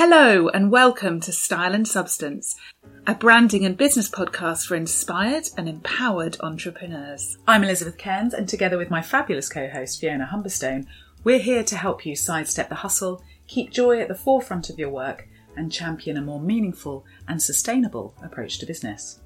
[0.00, 2.54] Hello and welcome to Style and Substance,
[3.08, 7.36] a branding and business podcast for inspired and empowered entrepreneurs.
[7.48, 10.86] I'm Elizabeth Cairns, and together with my fabulous co host Fiona Humberstone,
[11.24, 14.90] we're here to help you sidestep the hustle, keep joy at the forefront of your
[14.90, 15.26] work,
[15.56, 19.18] and champion a more meaningful and sustainable approach to business.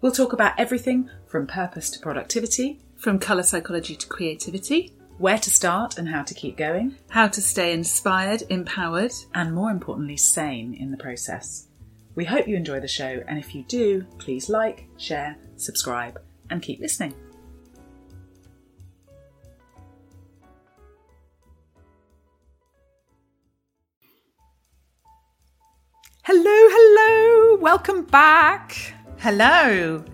[0.00, 5.50] We'll talk about everything from purpose to productivity, From colour psychology to creativity, where to
[5.50, 9.12] start and how to keep going, how to stay inspired, empowered.
[9.34, 11.68] and more importantly, sane in the process.
[12.14, 16.62] We hope you enjoy the show, and if you do, please like, share, subscribe, and
[16.62, 17.14] keep listening.
[26.22, 28.94] Hello, hello, welcome back.
[29.18, 30.04] Hello!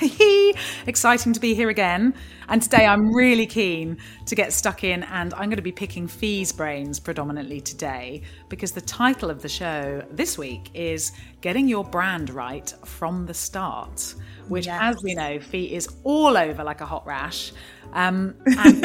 [0.86, 2.14] Exciting to be here again.
[2.48, 6.08] And today I'm really keen to get stuck in, and I'm going to be picking
[6.08, 11.12] Fi's brains predominantly today because the title of the show this week is
[11.42, 14.14] Getting Your Brand Right from the Start,
[14.48, 14.78] which, Yes.
[14.80, 17.52] as we know, Fee is all over like a hot rash.
[17.92, 18.82] Um, and,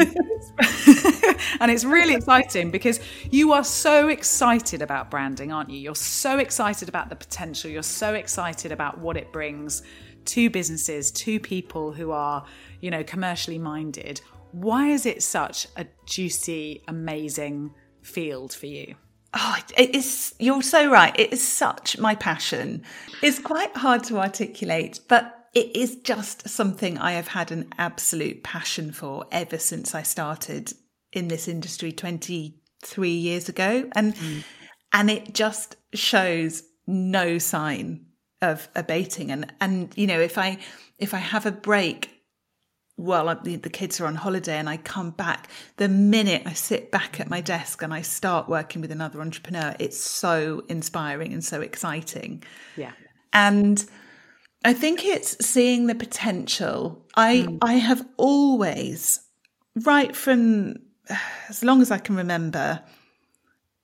[1.60, 5.78] and it's really exciting because you are so excited about branding, aren't you?
[5.78, 9.82] You're so excited about the potential, you're so excited about what it brings
[10.26, 12.44] to businesses, to people who are,
[12.80, 14.20] you know, commercially minded.
[14.52, 18.94] Why is it such a juicy, amazing field for you?
[19.32, 20.34] Oh, it is.
[20.38, 21.18] You're so right.
[21.18, 22.84] It is such my passion.
[23.20, 28.44] It's quite hard to articulate, but it is just something I have had an absolute
[28.44, 30.72] passion for ever since I started
[31.12, 34.44] in this industry 23 years ago, and mm.
[34.92, 38.06] and it just shows no sign
[38.42, 39.30] of abating.
[39.30, 40.58] And and you know, if I
[40.98, 42.10] if I have a break
[42.96, 46.92] well, the, the kids are on holiday and I come back, the minute I sit
[46.92, 51.44] back at my desk and I start working with another entrepreneur, it's so inspiring and
[51.44, 52.44] so exciting.
[52.76, 52.92] Yeah.
[53.32, 53.84] And
[54.64, 57.04] I think it's seeing the potential.
[57.16, 57.56] I hmm.
[57.62, 59.20] I have always,
[59.82, 60.76] right from
[61.48, 62.80] as long as I can remember,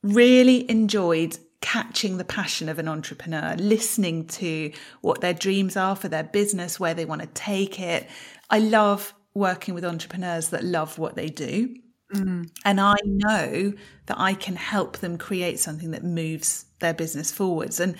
[0.03, 4.73] really enjoyed catching the passion of an entrepreneur, listening to
[5.03, 8.09] what their dreams are for their business, where they want to take it.
[8.49, 11.75] I love working with entrepreneurs that love what they do.
[12.15, 12.43] Mm-hmm.
[12.65, 13.73] And I know
[14.07, 17.79] that I can help them create something that moves their business forwards.
[17.79, 17.95] And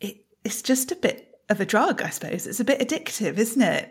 [0.00, 2.46] it, it's just a bit of a drug, I suppose.
[2.46, 3.90] It's a bit addictive, isn't it?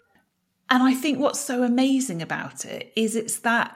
[0.69, 3.75] And I think what's so amazing about it is it's that,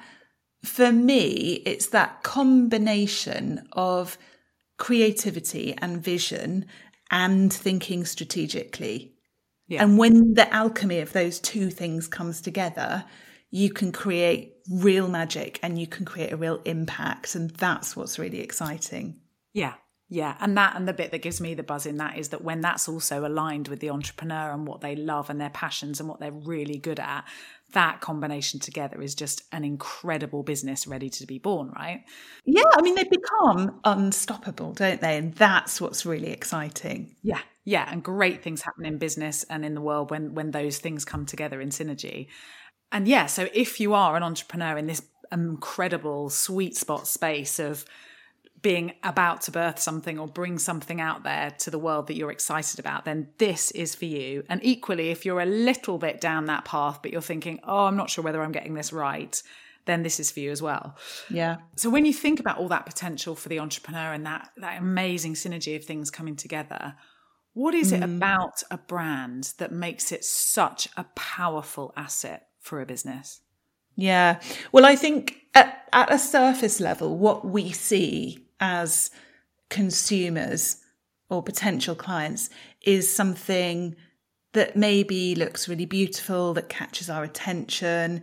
[0.63, 4.17] for me, it's that combination of
[4.81, 6.65] creativity and vision
[7.11, 9.13] and thinking strategically.
[9.67, 9.83] Yeah.
[9.83, 13.05] And when the alchemy of those two things comes together,
[13.51, 17.35] you can create real magic and you can create a real impact.
[17.35, 19.19] And that's what's really exciting.
[19.53, 19.75] Yeah.
[20.09, 20.35] Yeah.
[20.39, 22.61] And that, and the bit that gives me the buzz in that is that when
[22.61, 26.19] that's also aligned with the entrepreneur and what they love and their passions and what
[26.19, 27.23] they're really good at,
[27.73, 32.03] that combination together is just an incredible business ready to be born, right?
[32.45, 35.17] Yeah, I mean, they become unstoppable, don't they?
[35.17, 37.15] And that's what's really exciting.
[37.23, 37.41] Yeah.
[37.63, 37.87] Yeah.
[37.91, 41.25] And great things happen in business and in the world when, when those things come
[41.25, 42.27] together in synergy.
[42.91, 47.85] And yeah, so if you are an entrepreneur in this incredible sweet spot space of
[48.61, 52.31] being about to birth something or bring something out there to the world that you're
[52.31, 54.43] excited about, then this is for you.
[54.49, 57.97] And equally, if you're a little bit down that path, but you're thinking, oh, I'm
[57.97, 59.41] not sure whether I'm getting this right,
[59.85, 60.95] then this is for you as well.
[61.29, 61.57] Yeah.
[61.75, 65.33] So when you think about all that potential for the entrepreneur and that that amazing
[65.33, 66.95] synergy of things coming together,
[67.53, 68.17] what is it mm.
[68.17, 73.41] about a brand that makes it such a powerful asset for a business?
[73.95, 74.39] Yeah.
[74.71, 79.09] Well, I think at, at a surface level, what we see as
[79.69, 80.77] consumers
[81.29, 82.49] or potential clients
[82.83, 83.95] is something
[84.53, 88.21] that maybe looks really beautiful, that catches our attention.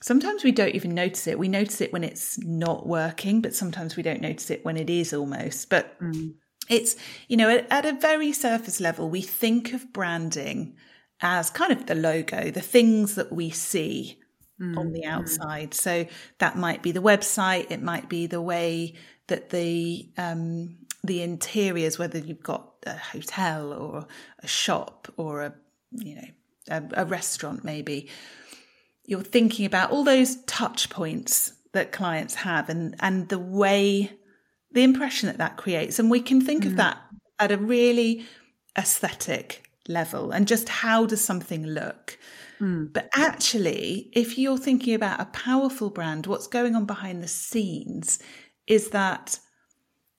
[0.00, 1.38] Sometimes we don't even notice it.
[1.38, 4.88] We notice it when it's not working, but sometimes we don't notice it when it
[4.88, 5.68] is almost.
[5.68, 6.34] But mm.
[6.70, 6.96] it's,
[7.28, 10.74] you know, at, at a very surface level, we think of branding
[11.20, 14.16] as kind of the logo, the things that we see
[14.60, 15.10] on the mm-hmm.
[15.10, 15.72] outside.
[15.72, 16.06] So
[16.38, 18.94] that might be the website, it might be the way
[19.30, 24.06] that the um, the interiors, whether you've got a hotel or
[24.40, 25.54] a shop or a
[25.92, 26.28] you know
[26.68, 28.08] a, a restaurant, maybe
[29.06, 34.12] you're thinking about all those touch points that clients have and and the way
[34.72, 35.98] the impression that that creates.
[35.98, 36.98] And we can think of that
[37.38, 38.26] at a really
[38.78, 42.18] aesthetic level and just how does something look.
[42.92, 48.18] But actually if you're thinking about a powerful brand what's going on behind the scenes
[48.70, 49.40] is that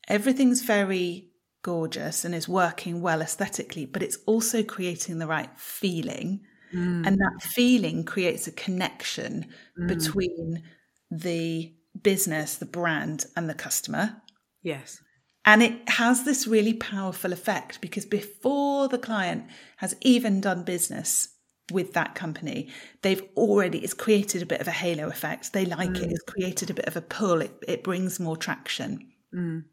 [0.10, 1.30] everything's very
[1.64, 6.42] gorgeous and is working well aesthetically, but it's also creating the right feeling.
[6.76, 7.08] Mm.
[7.08, 9.48] And that feeling creates a connection
[9.80, 9.88] mm.
[9.88, 10.64] between
[11.10, 14.22] the business, the brand, and the customer.
[14.62, 15.02] Yes.
[15.46, 19.46] And it has this really powerful effect because before the client
[19.78, 21.30] has even done business
[21.72, 22.70] with that company,
[23.02, 25.54] they've already, it's created a bit of a halo effect.
[25.54, 26.04] They like mm.
[26.04, 29.12] it, it's created a bit of a pull, it, it brings more traction.
[29.34, 29.66] Mm.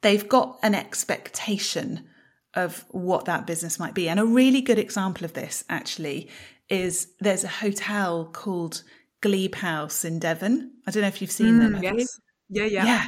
[0.00, 2.06] They've got an expectation
[2.54, 4.08] of what that business might be.
[4.08, 6.30] And a really good example of this actually
[6.68, 8.82] is there's a hotel called
[9.20, 10.72] Glebe House in Devon.
[10.86, 11.82] I don't know if you've seen mm, them.
[11.82, 12.20] Yes.
[12.48, 12.84] Yeah, yeah.
[12.84, 13.06] Yeah.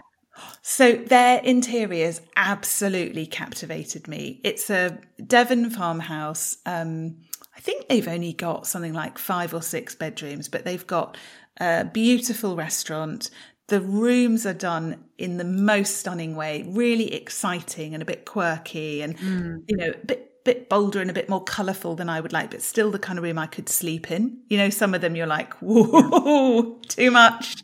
[0.63, 4.41] So their interiors absolutely captivated me.
[4.45, 6.57] It's a Devon farmhouse.
[6.65, 7.19] Um,
[7.61, 11.19] I think they've only got something like five or six bedrooms, but they've got
[11.59, 13.29] a beautiful restaurant.
[13.69, 19.03] The rooms are done in the most stunning way, really exciting and a bit quirky
[19.03, 19.63] and, mm.
[19.69, 22.51] you know, a bit bit bolder and a bit more colourful than I would like,
[22.51, 24.41] but still the kind of room I could sleep in.
[24.49, 27.63] You know, some of them you're like, whoa, too much.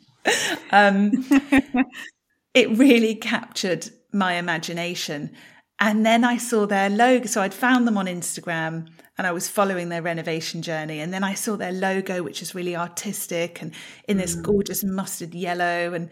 [0.69, 1.25] Um,
[2.53, 5.31] it really captured my imagination.
[5.79, 7.25] And then I saw their logo.
[7.25, 10.99] So I'd found them on Instagram and I was following their renovation journey.
[10.99, 13.73] And then I saw their logo, which is really artistic and
[14.07, 14.43] in this mm.
[14.43, 15.93] gorgeous mustard yellow.
[15.93, 16.09] And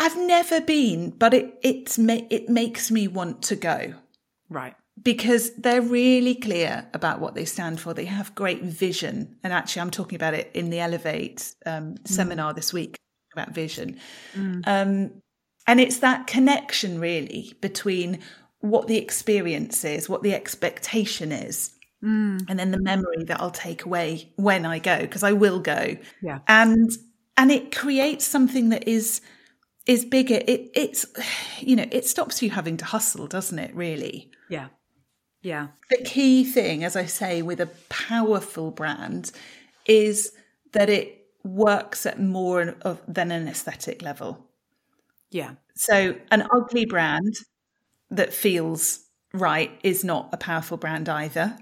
[0.00, 3.94] I've never been, but it, it's, it makes me want to go.
[4.48, 4.74] Right.
[5.02, 7.92] Because they're really clear about what they stand for.
[7.92, 9.36] They have great vision.
[9.42, 12.08] And actually, I'm talking about it in the Elevate um, mm.
[12.08, 12.96] seminar this week
[13.32, 13.98] about vision.
[14.34, 14.62] Mm.
[14.66, 15.22] Um,
[15.66, 18.20] and it's that connection really between
[18.64, 22.42] what the experience is, what the expectation is, mm.
[22.48, 25.96] and then the memory that I'll take away when I go, because I will go.
[26.22, 26.38] Yeah.
[26.48, 26.90] And
[27.36, 29.20] and it creates something that is
[29.86, 30.40] is bigger.
[30.46, 31.04] It it's
[31.60, 34.30] you know, it stops you having to hustle, doesn't it, really?
[34.48, 34.68] Yeah.
[35.42, 35.68] Yeah.
[35.90, 39.30] The key thing, as I say, with a powerful brand
[39.84, 40.32] is
[40.72, 44.46] that it works at more of, than an aesthetic level.
[45.30, 45.56] Yeah.
[45.74, 47.34] So an ugly brand
[48.10, 49.00] that feels
[49.32, 51.56] right is not a powerful brand either.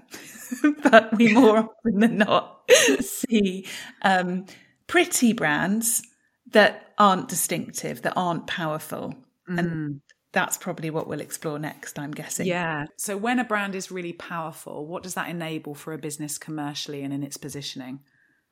[0.83, 2.61] but we more often than not
[2.99, 3.67] see
[4.03, 4.45] um,
[4.87, 6.03] pretty brands
[6.51, 9.15] that aren't distinctive, that aren't powerful.
[9.49, 9.59] Mm.
[9.59, 10.01] And
[10.31, 12.47] that's probably what we'll explore next, I'm guessing.
[12.47, 12.85] Yeah.
[12.97, 17.03] So when a brand is really powerful, what does that enable for a business commercially
[17.03, 17.99] and in its positioning?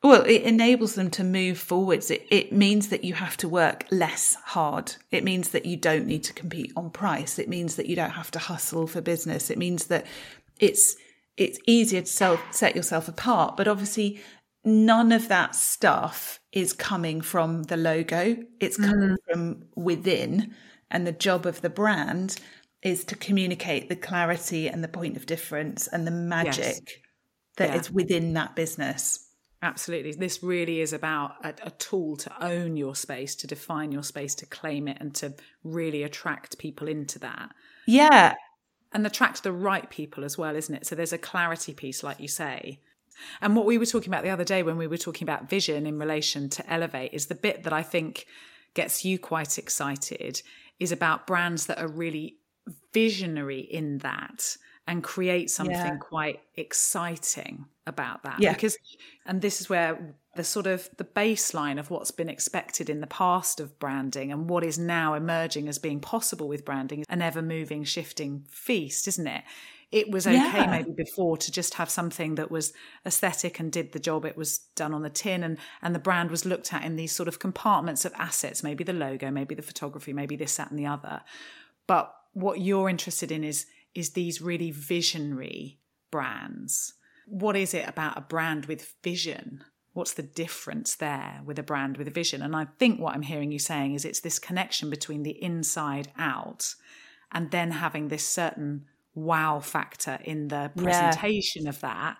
[0.02, 2.10] Well, it enables them to move forwards.
[2.10, 4.96] It, it means that you have to work less hard.
[5.12, 7.38] It means that you don't need to compete on price.
[7.38, 9.48] It means that you don't have to hustle for business.
[9.48, 10.06] It means that
[10.58, 10.96] it's
[11.36, 13.56] it's easier to self, set yourself apart.
[13.56, 14.20] But obviously,
[14.64, 18.36] none of that stuff is coming from the logo.
[18.60, 19.32] It's coming mm.
[19.32, 20.54] from within.
[20.90, 22.36] And the job of the brand
[22.82, 26.80] is to communicate the clarity and the point of difference and the magic yes.
[27.56, 27.76] that yeah.
[27.76, 29.28] is within that business.
[29.62, 30.12] Absolutely.
[30.12, 34.34] This really is about a, a, tool to own your space, to define your space,
[34.36, 37.50] to claim it, and to really attract people into that.
[37.86, 38.34] Yeah.
[38.92, 40.86] And attract the right people as well, isn't it?
[40.86, 42.80] So there's a clarity piece, like you say.
[43.40, 45.86] And what we were talking about the other day when we were talking about vision
[45.86, 48.26] in relation to Elevate is the bit that I think
[48.74, 50.42] gets you quite excited
[50.80, 52.38] is about brands that are really
[52.92, 55.96] visionary in that and create something yeah.
[55.96, 58.52] quite exciting about that yeah.
[58.52, 58.76] because
[59.26, 63.06] and this is where the sort of the baseline of what's been expected in the
[63.06, 67.22] past of branding and what is now emerging as being possible with branding is an
[67.22, 69.42] ever moving shifting feast isn't it
[69.90, 70.66] it was okay yeah.
[70.70, 72.72] maybe before to just have something that was
[73.04, 76.30] aesthetic and did the job it was done on the tin and and the brand
[76.30, 79.62] was looked at in these sort of compartments of assets maybe the logo maybe the
[79.62, 81.20] photography maybe this that and the other
[81.86, 85.78] but what you're interested in is is these really visionary
[86.10, 86.94] brands.
[87.26, 89.64] What is it about a brand with vision?
[89.92, 92.42] What's the difference there with a brand with a vision?
[92.42, 96.08] And I think what I'm hearing you saying is it's this connection between the inside
[96.18, 96.74] out
[97.30, 101.68] and then having this certain wow factor in the presentation yeah.
[101.68, 102.16] of that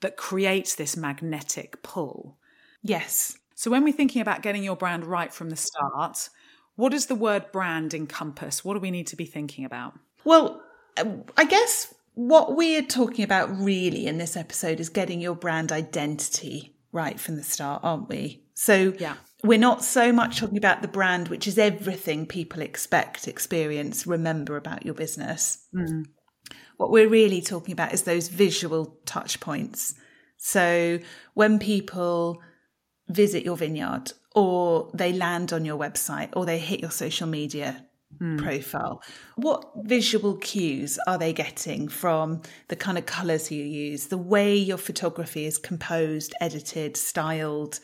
[0.00, 2.38] that creates this magnetic pull.
[2.82, 3.38] Yes.
[3.54, 6.28] So when we're thinking about getting your brand right from the start,
[6.74, 8.64] what does the word brand encompass?
[8.64, 9.94] What do we need to be thinking about?
[10.24, 10.62] Well,
[10.96, 16.76] I guess what we're talking about really in this episode is getting your brand identity
[16.92, 18.44] right from the start, aren't we?
[18.54, 19.14] So yeah.
[19.42, 24.56] we're not so much talking about the brand, which is everything people expect, experience, remember
[24.56, 25.66] about your business.
[25.74, 26.06] Mm.
[26.76, 29.94] What we're really talking about is those visual touch points.
[30.36, 30.98] So
[31.34, 32.42] when people
[33.08, 37.86] visit your vineyard or they land on your website or they hit your social media
[38.38, 39.02] profile.
[39.36, 44.54] What visual cues are they getting from the kind of colours you use, the way
[44.54, 47.80] your photography is composed, edited, styled,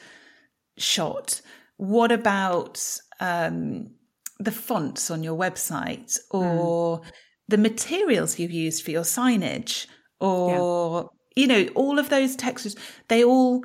[0.77, 1.41] shot?
[1.77, 2.85] What about
[3.21, 3.91] um,
[4.39, 7.03] the fonts on your website or
[7.49, 9.87] the materials you've used for your signage
[10.21, 12.77] or, you know, all of those textures?
[13.09, 13.63] They all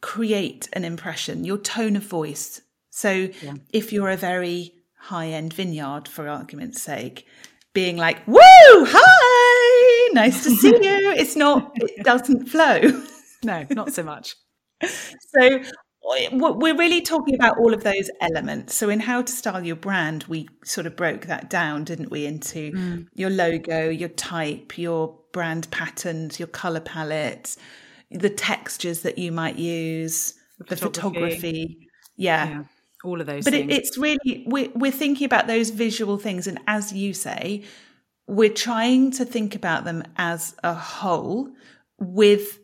[0.00, 2.60] create an impression, your tone of voice.
[2.90, 3.28] So
[3.72, 4.73] if you're a very
[5.04, 7.26] high end vineyard, for argument's sake,
[7.72, 11.12] being like, woo, hi, nice to see you.
[11.16, 12.80] It's not, it doesn't flow.
[13.44, 14.36] No, not so much.
[14.82, 15.60] So
[16.02, 18.74] we're really talking about all of those elements.
[18.74, 22.24] So in how to style your brand, we sort of broke that down, didn't we,
[22.24, 23.06] into Mm.
[23.12, 27.56] your logo, your type, your brand patterns, your color palette,
[28.10, 31.20] the textures that you might use, the, photography.
[31.20, 31.88] photography.
[32.16, 32.48] Yeah.
[32.48, 32.62] Yeah,
[33.04, 36.58] all of those But it, it's really we're, we're thinking about those visual things, and
[36.66, 37.62] as you say,
[38.26, 41.50] we're trying to think about them as a whole
[41.98, 42.58] with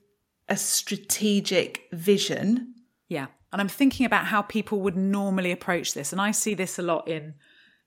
[0.49, 2.75] a strategic vision.
[3.09, 3.26] Yeah.
[3.52, 6.12] And I'm thinking about how people would normally approach this.
[6.12, 7.35] And I see this a lot in,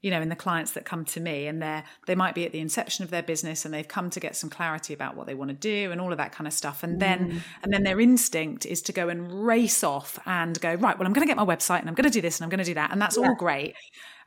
[0.04, 2.52] you know, in the clients that come to me and they're they might be at
[2.52, 5.34] the inception of their business and they've come to get some clarity about what they
[5.34, 6.84] want to do and all of that kind of stuff.
[6.84, 7.40] And then mm.
[7.64, 11.14] and then their instinct is to go and race off and go, right, well, I'm
[11.14, 12.66] going to get my website and I'm going to do this and I'm going to
[12.66, 12.92] do that.
[12.92, 13.76] And that's all great.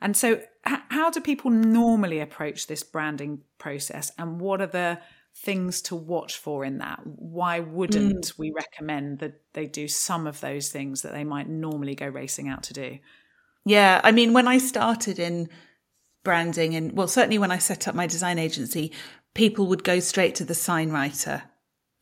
[0.01, 4.99] And so h- how do people normally approach this branding process and what are the
[5.35, 7.01] things to watch for in that?
[7.05, 8.39] Why wouldn't mm.
[8.39, 12.49] we recommend that they do some of those things that they might normally go racing
[12.49, 12.99] out to do?
[13.67, 15.51] Yeah, I mean, when I started in
[16.25, 18.93] branding, and well, certainly when I set up my design agency,
[19.35, 21.45] people would go straight to the sign writer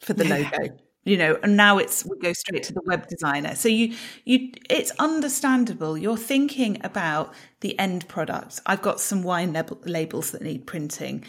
[0.00, 0.78] for the logo.
[1.04, 3.56] You know, and now it's we go straight to the web designer.
[3.56, 5.98] So you you it's understandable.
[5.98, 8.60] You're thinking about the end product.
[8.66, 11.24] I've got some wine lab- labels that need printing.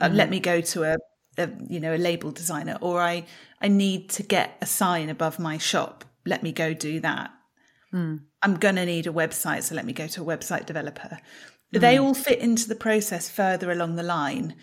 [0.00, 0.98] Uh, Let me go to a,
[1.38, 3.26] a you know a label designer, or I
[3.60, 6.04] I need to get a sign above my shop.
[6.26, 7.30] Let me go do that.
[8.42, 11.18] I'm going to need a website, so let me go to a website developer.
[11.74, 11.80] Mm.
[11.80, 14.54] They all fit into the process further along the line.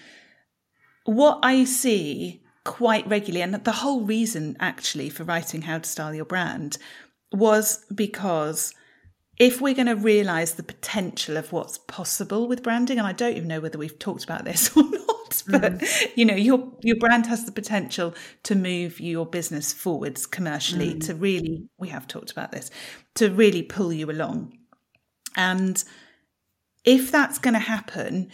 [1.05, 6.13] What I see quite regularly, and the whole reason actually for writing How to Style
[6.13, 6.77] Your Brand
[7.31, 8.73] was because
[9.39, 13.35] if we're going to realize the potential of what's possible with branding, and I don't
[13.35, 16.07] even know whether we've talked about this or not, but mm.
[16.15, 21.05] you know, your your brand has the potential to move your business forwards commercially, mm.
[21.05, 22.71] to really we have talked about this,
[23.15, 24.57] to really pull you along.
[25.35, 25.83] And
[26.83, 28.31] if that's going to happen,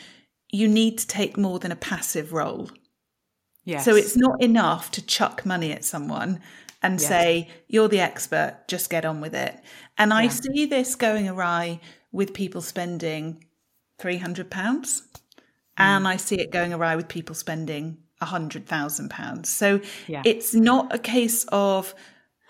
[0.52, 2.70] you need to take more than a passive role.
[3.66, 3.84] Yes.
[3.84, 6.42] So it's not enough to chuck money at someone
[6.84, 7.08] and Yes.
[7.08, 9.60] say, you're the expert, just get on with it.
[9.98, 11.80] And I see this going awry
[12.12, 13.44] with people spending
[14.00, 15.02] £300 mm.
[15.78, 19.46] and I see it going awry with people spending £100,000.
[19.46, 20.22] So Yeah.
[20.26, 21.96] it's not a case of,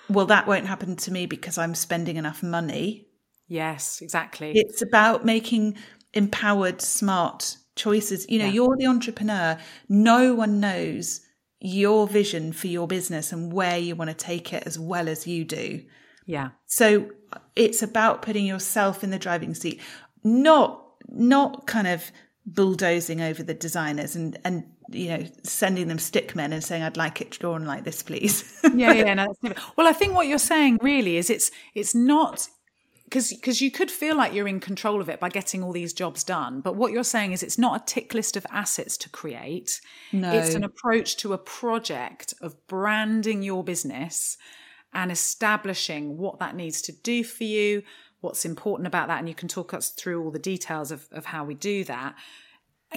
[0.10, 3.08] well, that won't happen to me because I'm spending enough money.
[3.48, 4.52] yes, exactly.
[4.56, 5.76] It's about making
[6.14, 8.26] empowered, smart choices.
[8.30, 8.52] You know, Yeah.
[8.52, 9.60] you're the entrepreneur.
[9.90, 11.22] No one knows
[11.66, 15.26] your vision for your business and where you want to take it as well as
[15.26, 15.82] you do.
[16.26, 16.50] yeah.
[16.66, 17.10] So
[17.56, 19.80] it's about putting yourself in the driving seat,
[20.24, 22.12] not not kind of
[22.46, 27.22] bulldozing over the designers and and you know sending them stickmen and saying I'd like
[27.22, 28.44] it drawn like this, please.
[28.76, 29.14] yeah, yeah.
[29.42, 29.54] No.
[29.78, 32.50] Well, I think what you're saying really is it's it's not
[33.14, 35.94] because because you could feel like you're in control of it by getting all these
[35.94, 39.10] jobs done, but what you're saying is it's not a tick list of assets to
[39.10, 39.80] create.
[40.12, 40.32] No.
[40.32, 44.36] It's an approach to a project of branding your business
[44.96, 47.84] and establishing what that needs to do for you,
[48.22, 51.26] what's important about that, and you can talk us through all the details of, of
[51.26, 52.16] how we do that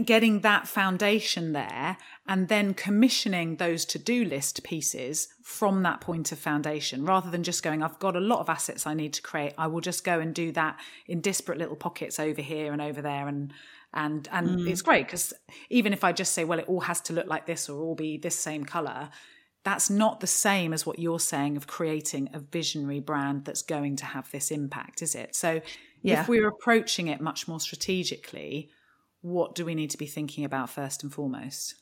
[0.04, 6.38] getting that foundation there and then commissioning those to-do list pieces from that point of
[6.38, 7.04] foundation.
[7.04, 9.54] Rather than just going i've got a lot of assets i need to create.
[9.56, 13.00] I will just go and do that in disparate little pockets over here and over
[13.00, 13.28] there.
[13.28, 13.52] And
[13.94, 14.68] and and mm.
[14.68, 15.32] it's great because
[15.70, 17.94] even if i just say well it all has to look like this or all
[17.94, 19.08] be this same color
[19.66, 23.96] that's not the same as what you're saying of creating a visionary brand that's going
[23.96, 25.34] to have this impact is it?
[25.34, 25.60] So
[26.02, 26.20] Yeah.
[26.20, 28.70] if we're approaching it much more strategically
[29.26, 31.74] what do we need to be thinking about first and foremost?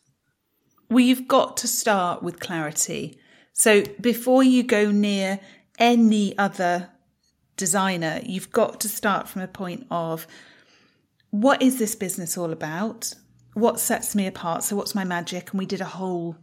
[0.89, 3.19] Well, you've got to start with clarity.
[3.53, 5.41] So before you go near
[5.79, 6.89] any other
[7.59, 10.27] designer, you've got to start from a point of
[11.31, 13.13] what is this business all about?
[13.53, 14.63] What sets me apart?
[14.63, 15.51] So, what's my magic?
[15.51, 16.37] And we did a whole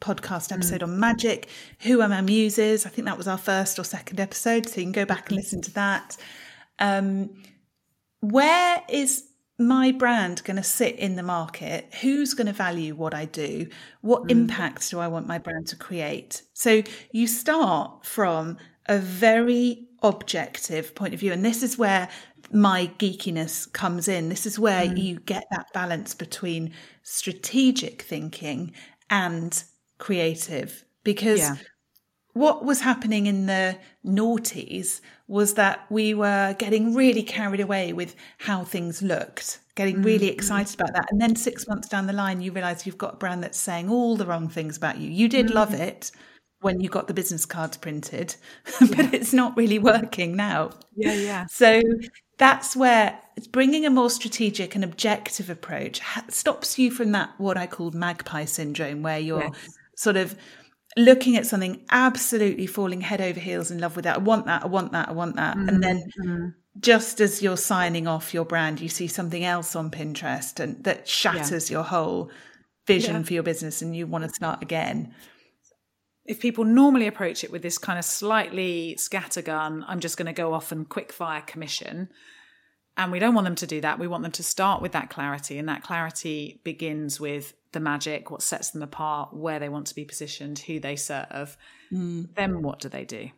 [0.00, 1.48] podcast episode on magic.
[1.80, 2.86] Who are my muses?
[2.86, 4.68] I think that was our first or second episode.
[4.68, 6.16] So, you can go back and listen to that.
[6.78, 7.42] Um,
[8.20, 9.25] where is
[9.58, 11.94] my brand going to sit in the market?
[12.02, 13.68] Who's going to value what I do?
[14.02, 14.30] What mm.
[14.30, 16.42] impact do I want my brand to create?
[16.52, 16.82] So
[17.12, 21.32] you start from a very objective point of view.
[21.32, 22.08] And this is where
[22.52, 24.28] my geekiness comes in.
[24.28, 24.96] This is where mm.
[24.96, 26.72] you get that balance between
[27.02, 28.72] strategic thinking
[29.10, 29.62] and
[29.98, 30.84] creative.
[31.02, 31.56] Because yeah.
[32.36, 38.14] What was happening in the noughties was that we were getting really carried away with
[38.36, 40.32] how things looked, getting really mm.
[40.32, 41.06] excited about that.
[41.10, 43.88] And then six months down the line, you realize you've got a brand that's saying
[43.88, 45.10] all the wrong things about you.
[45.10, 45.54] You did mm.
[45.54, 46.12] love it
[46.60, 48.36] when you got the business cards printed,
[48.80, 50.72] but it's not really working now.
[50.94, 51.46] Yeah, yeah.
[51.46, 51.80] So
[52.36, 53.18] that's where
[53.50, 58.44] bringing a more strategic and objective approach stops you from that what I called magpie
[58.44, 59.78] syndrome, where you're yes.
[59.96, 60.36] sort of
[60.96, 64.16] looking at something absolutely falling head over heels in love with that.
[64.16, 64.62] I want that.
[64.64, 65.08] I want that.
[65.08, 65.56] I want that.
[65.56, 65.68] Mm-hmm.
[65.68, 66.46] And then mm-hmm.
[66.80, 71.06] just as you're signing off your brand, you see something else on Pinterest and that
[71.06, 71.76] shatters yeah.
[71.76, 72.30] your whole
[72.86, 73.22] vision yeah.
[73.22, 75.14] for your business and you want to start again.
[76.24, 80.32] If people normally approach it with this kind of slightly scattergun, I'm just going to
[80.32, 82.08] go off and quick fire commission.
[82.96, 83.98] And we don't want them to do that.
[83.98, 85.58] We want them to start with that clarity.
[85.58, 89.94] And that clarity begins with the magic, what sets them apart, where they want to
[89.94, 91.56] be positioned, who they serve,
[91.92, 92.34] mm.
[92.34, 93.30] then what do they do?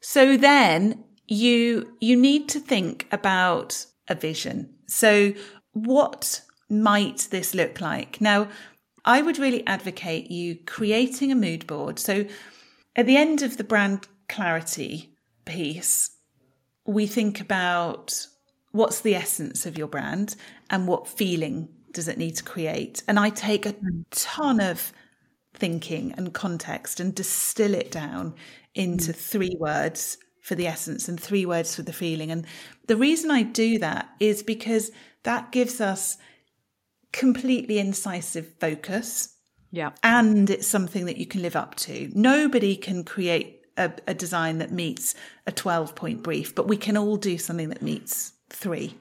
[0.00, 4.74] So then you you need to think about a vision.
[4.86, 5.32] So
[5.72, 8.20] what might this look like?
[8.20, 8.48] Now,
[9.04, 11.98] I would really advocate you creating a mood board.
[11.98, 12.26] So
[12.96, 16.13] at the end of the brand clarity piece,
[16.86, 18.26] we think about
[18.72, 20.36] what's the essence of your brand
[20.70, 23.02] and what feeling does it need to create?
[23.06, 23.74] And I take a
[24.10, 24.92] ton of
[25.54, 28.34] thinking and context and distill it down
[28.74, 29.16] into mm.
[29.16, 32.30] three words for the essence and three words for the feeling.
[32.30, 32.44] And
[32.86, 34.90] the reason I do that is because
[35.22, 36.18] that gives us
[37.12, 39.34] completely incisive focus.
[39.70, 39.92] Yeah.
[40.02, 42.10] And it's something that you can live up to.
[42.12, 45.14] Nobody can create a, a design that meets
[45.46, 48.96] a 12 point brief, but we can all do something that meets three.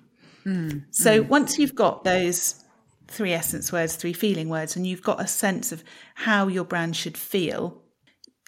[0.45, 0.85] Mm.
[0.91, 1.27] So mm.
[1.27, 2.63] once you've got those
[3.07, 5.83] three essence words, three feeling words, and you've got a sense of
[6.15, 7.81] how your brand should feel,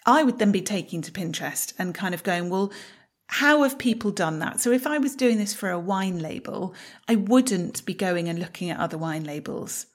[0.06, 2.72] I would then be taking to Pinterest and kind of going, well,
[3.28, 4.60] how have people done that?
[4.60, 6.76] So if I was doing this for a wine label,
[7.08, 9.88] I wouldn't be going and looking at other wine labels.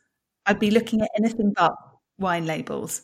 [0.46, 1.74] I'd be looking at anything but
[2.18, 3.02] wine labels.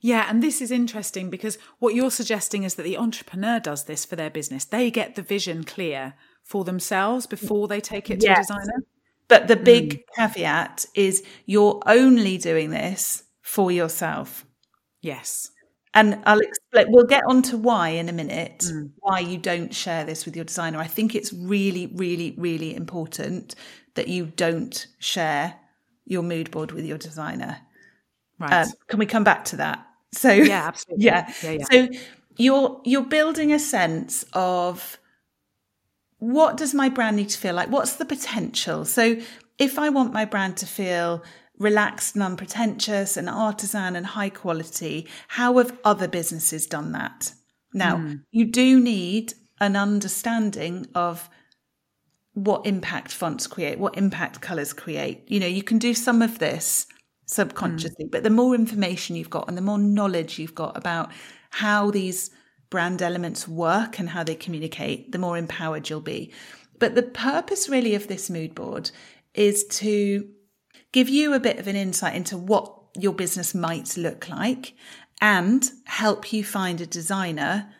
[0.00, 4.04] Yeah, and this is interesting because what you're suggesting is that the entrepreneur does this
[4.04, 4.64] for their business.
[4.64, 8.38] They get the vision clear for themselves before they take it to yes.
[8.50, 8.84] a designer.
[9.26, 10.02] But the big mm.
[10.16, 14.46] caveat is you're only doing this for yourself.
[15.02, 15.50] Yes.
[15.94, 18.90] And I'll explain, we'll get on to why in a minute, mm.
[19.00, 20.78] why you don't share this with your designer.
[20.78, 23.54] I think it's really, really, really important
[23.94, 25.56] that you don't share
[26.04, 27.58] your mood board with your designer.
[28.38, 28.62] Right.
[28.62, 29.84] Um, can we come back to that?
[30.12, 31.04] So, yeah, absolutely.
[31.06, 31.32] Yeah.
[31.42, 31.64] yeah, yeah.
[31.70, 31.88] So
[32.36, 34.98] you're, you're building a sense of
[36.18, 37.70] what does my brand need to feel like?
[37.70, 38.84] What's the potential?
[38.84, 39.16] So
[39.58, 41.22] if I want my brand to feel
[41.58, 47.32] relaxed and unpretentious and artisan and high quality, how have other businesses done that?
[47.74, 48.22] Now, mm.
[48.30, 51.28] you do need an understanding of
[52.34, 55.24] what impact fonts create, what impact colors create.
[55.28, 56.86] You know, you can do some of this
[57.28, 58.10] subconsciously, mm.
[58.10, 61.12] but the more information you've got and the more knowledge you've got about
[61.50, 62.30] how these
[62.70, 66.32] brand elements work and how they communicate, the more empowered you'll be.
[66.78, 68.90] But the purpose really of this mood board
[69.34, 70.28] is to
[70.92, 74.74] give you a bit of an insight into what your business might look like
[75.20, 77.72] and help you find a designer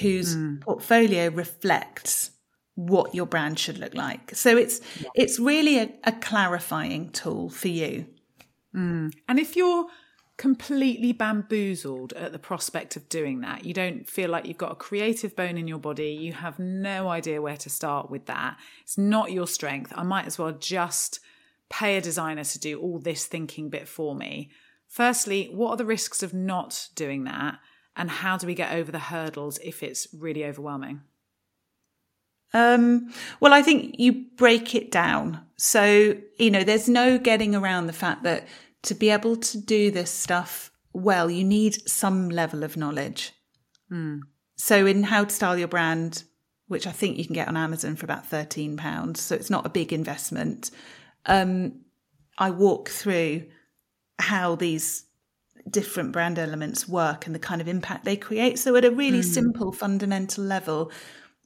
[0.00, 0.60] whose mm.
[0.60, 2.30] portfolio reflects
[2.74, 4.34] what your brand should look like.
[4.34, 5.08] So it's yeah.
[5.14, 8.06] it's really a, a, clarifying tool for you.
[8.74, 9.12] Mm.
[9.28, 9.86] And if you're
[10.40, 13.62] completely bamboozled at the prospect of doing that.
[13.66, 16.12] You don't feel like you've got a creative bone in your body.
[16.12, 18.56] You have no idea where to start with that.
[18.80, 19.92] It's not your strength.
[19.94, 21.20] I might as well just
[21.68, 24.50] pay a designer to do all this thinking bit for me.
[24.88, 27.58] Firstly, what are the risks of not doing that?
[27.94, 31.02] And how do we get over the hurdles if it's really overwhelming?
[32.52, 35.40] Um, well, I think you break it down.
[35.56, 38.48] So, you know, there's no getting around the fact that
[38.82, 43.32] to be able to do this stuff well, you need some level of knowledge.
[43.92, 44.20] Mm.
[44.56, 46.24] So, in how to style your brand,
[46.68, 49.70] which I think you can get on Amazon for about £13, so it's not a
[49.70, 50.70] big investment,
[51.26, 51.80] um,
[52.38, 53.44] I walk through
[54.18, 55.04] how these
[55.68, 58.58] different brand elements work and the kind of impact they create.
[58.58, 59.24] So, at a really mm.
[59.24, 60.90] simple, fundamental level,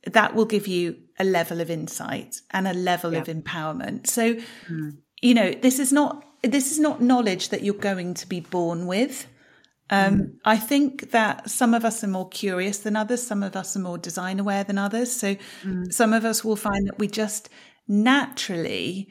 [0.06, 4.06] that will give you a level of insight and a level of empowerment.
[4.06, 4.34] So,
[4.66, 4.90] hmm.
[5.22, 8.86] you know, this is not this is not knowledge that you're going to be born
[8.86, 9.26] with.
[9.90, 10.24] Um, hmm.
[10.44, 13.26] I think that some of us are more curious than others.
[13.26, 15.12] Some of us are more design aware than others.
[15.12, 15.84] So hmm.
[15.90, 17.48] some of us will find that we just
[17.86, 19.08] naturally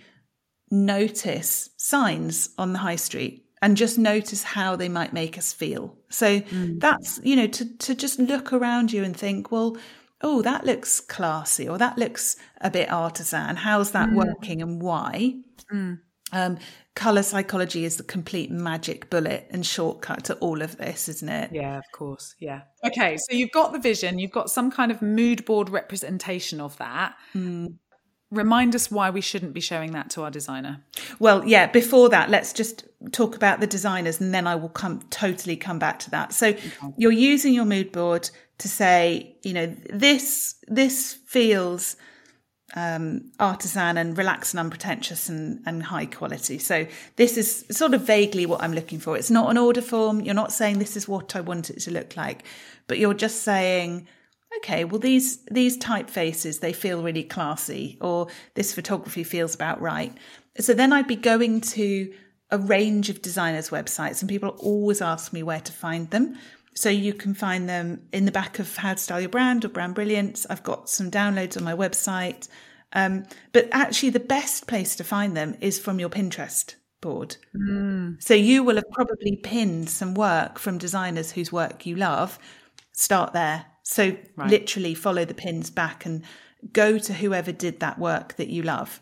[0.70, 5.96] notice signs on the high street and just notice how they might make us feel.
[6.10, 6.42] So
[6.80, 9.78] that's, you know, to, to just look around you and think, well,
[10.24, 13.58] oh, that looks classy or that looks a bit artisan.
[13.58, 14.16] How's that mm.
[14.16, 15.36] working and why?
[15.72, 16.00] Mm.
[16.32, 16.58] Um,
[16.96, 21.52] color psychology is the complete magic bullet and shortcut to all of this, isn't it?
[21.54, 22.36] Yeah, of course.
[22.40, 22.62] Yeah.
[22.84, 26.76] Okay, so you've got the vision, you've got some kind of mood board representation of
[26.78, 27.16] that.
[27.36, 27.76] Mm.
[28.34, 30.82] Remind us why we shouldn't be showing that to our designer.
[31.20, 35.02] Well, yeah, before that, let's just talk about the designers and then I will come
[35.10, 36.34] totally come back to that.
[36.34, 36.56] So
[36.98, 41.96] you're using your mood board to say, you know, this this feels
[42.76, 46.58] um, artisan and relaxed and unpretentious and, and high quality.
[46.58, 49.16] So this is sort of vaguely what I'm looking for.
[49.16, 50.22] It's not an order form.
[50.22, 52.44] You're not saying this is what I want it to look like,
[52.88, 54.08] but you're just saying,
[54.58, 60.16] okay, well these these typefaces they feel really classy, or this photography feels about right.
[60.60, 62.14] So then I'd be going to
[62.52, 66.38] a range of designers' websites, and people always ask me where to find them.
[66.76, 69.70] So you can find them in the back of How to Style Your Brand or
[69.70, 70.46] Brand Brilliance.
[70.50, 72.48] I've got some downloads on my website.
[72.94, 77.38] Um, but actually, the best place to find them is from your Pinterest board.
[78.20, 82.40] So you will have probably pinned some work from designers whose work you love.
[82.92, 83.66] Start there.
[83.84, 86.24] So literally follow the pins back and
[86.72, 89.02] go to whoever did that work that you love.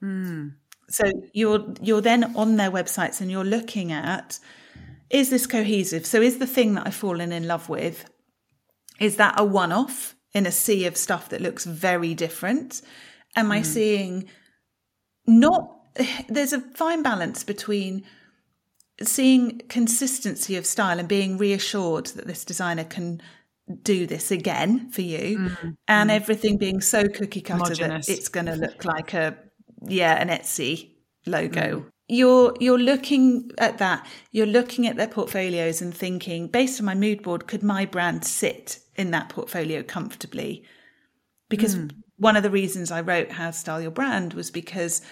[0.00, 0.48] Hmm.
[0.88, 4.38] So you're you're then on their websites and you're looking at
[5.10, 6.06] is this cohesive?
[6.06, 8.08] So is the thing that I've fallen in love with
[8.98, 12.80] is that a one off in a sea of stuff that looks very different?
[13.36, 13.64] Am I hmm.
[13.64, 14.28] seeing
[15.26, 15.78] not
[16.28, 18.04] there's a fine balance between
[19.02, 23.20] seeing consistency of style and being reassured that this designer can
[23.76, 25.38] do this again for you.
[25.38, 26.14] Mm, and mm.
[26.14, 28.06] everything being so cookie cutter Homogenous.
[28.06, 29.36] that it's going to look like a
[29.86, 30.92] yeah an Etsy
[31.26, 31.80] logo.
[31.80, 31.86] Mm.
[32.08, 34.06] You're you're looking at that.
[34.32, 38.24] You're looking at their portfolios and thinking based on my mood board could my brand
[38.24, 40.64] sit in that portfolio comfortably?
[41.48, 41.76] Because
[42.16, 45.02] one of the reasons I wrote How to Style Your Brand was because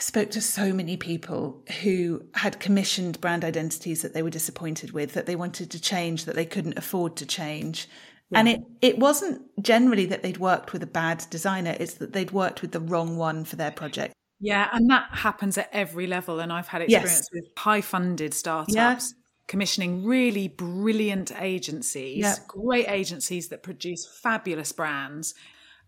[0.00, 4.92] I spoke to so many people who had commissioned brand identities that they were disappointed
[4.92, 7.86] with, that they wanted to change, that they couldn't afford to change.
[8.32, 12.30] And it, it wasn't generally that they'd worked with a bad designer, it's that they'd
[12.30, 14.14] worked with the wrong one for their project.
[14.40, 16.40] Yeah, and that happens at every level.
[16.40, 17.02] And I've had Yes.
[17.02, 19.14] experience with high funded startups Yes.
[19.48, 22.36] commissioning really brilliant agencies, Yeah.
[22.48, 25.34] great agencies that produce fabulous brands.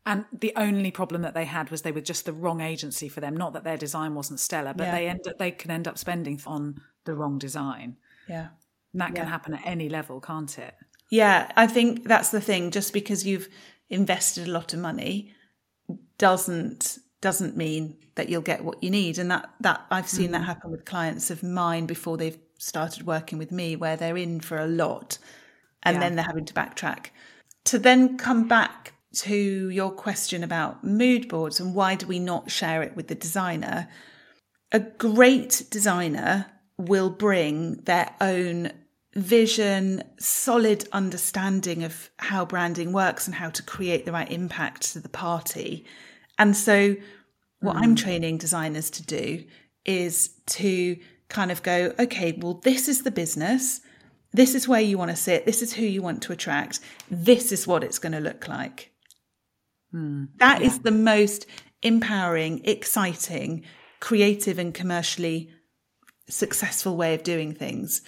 [0.04, 3.20] And the only problem that they had was they were just the wrong agency for
[3.20, 3.36] them.
[3.36, 4.94] Not that their design wasn't stellar, but Yeah.
[4.96, 7.96] they end up, they can end up spending on the wrong design.
[8.28, 8.48] Yeah.
[8.92, 10.74] And that can happen at any level, can't it?
[11.08, 12.70] Yeah, I think that's the thing.
[12.70, 13.48] Just because you've
[13.90, 15.34] invested a lot of money
[16.18, 19.18] doesn't doesn't mean that you'll get what you need.
[19.18, 20.46] And that that I've seen that mm-hmm.
[20.46, 24.58] happen with clients of mine before they've started working with me, where they're in for
[24.58, 25.18] a lot
[25.82, 26.00] and Yeah.
[26.00, 27.06] then they're having to backtrack.
[27.64, 32.50] To then come back to your question about mood boards and why do we not
[32.50, 33.88] share it with the designer?
[34.72, 36.46] A great designer
[36.78, 38.72] will bring their own
[39.14, 45.00] vision, solid understanding of how branding works and how to create the right impact to
[45.00, 45.84] the party.
[46.38, 46.96] And so,
[47.60, 47.98] what I'm mm.
[47.98, 49.44] training designers to do
[49.84, 50.96] is to
[51.28, 53.80] kind of go, okay, well, this is the business.
[54.32, 55.44] This is where you want to sit.
[55.44, 56.80] This is who you want to attract.
[57.10, 58.91] This is what it's going to look like.
[59.92, 60.24] Hmm.
[60.38, 61.46] That is the most
[61.82, 63.64] empowering, exciting,
[64.00, 65.50] creative, and commercially
[66.28, 68.02] successful way of doing things.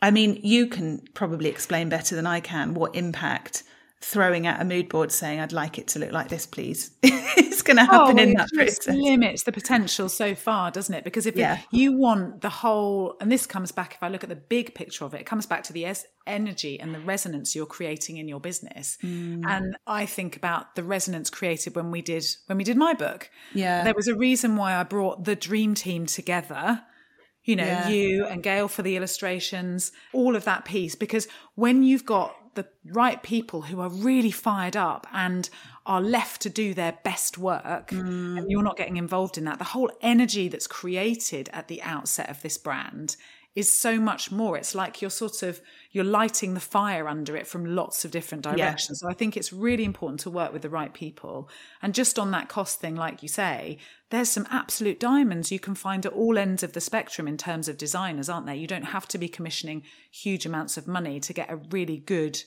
[0.00, 3.62] I mean, you can probably explain better than I can what impact
[4.00, 7.62] throwing out a mood board saying, I'd like it to look like this, please, it's
[7.62, 8.86] going to happen in that process.
[8.94, 11.02] limits the potential so far, doesn't it?
[11.04, 11.58] Because if it- Yeah.
[11.72, 15.04] you want the whole, and this comes back, if I look at the big picture
[15.04, 18.28] of it, it comes back to the es- energy and the resonance you're creating in
[18.28, 18.98] your business.
[19.02, 19.44] Mm.
[19.46, 23.30] And I think about the resonance created when we did when we did my book.
[23.54, 23.82] Yeah.
[23.84, 26.82] there was a reason why I brought the dream team together.
[27.44, 27.88] You know, Yeah.
[27.88, 32.66] you and Gail for the illustrations, all of that piece, because when you've got the
[32.92, 35.48] right people who are really fired up and
[35.86, 38.44] are left to do their best work and mm.
[38.48, 39.58] you're not getting involved in that.
[39.58, 43.16] The whole energy that's created at the outset of this brand
[43.58, 44.56] is so much more.
[44.56, 48.44] It's like you're sort of you're lighting the fire under it from lots of different
[48.44, 49.00] directions.
[49.02, 49.08] Yeah.
[49.08, 51.48] So I think it's really important to work with the right people.
[51.82, 53.78] And just on that cost thing, like you say,
[54.10, 57.66] there's some absolute diamonds you can find at all ends of the spectrum in terms
[57.66, 58.54] of designers, aren't there?
[58.54, 62.40] You don't have to be commissioning huge amounts of money to get a really good,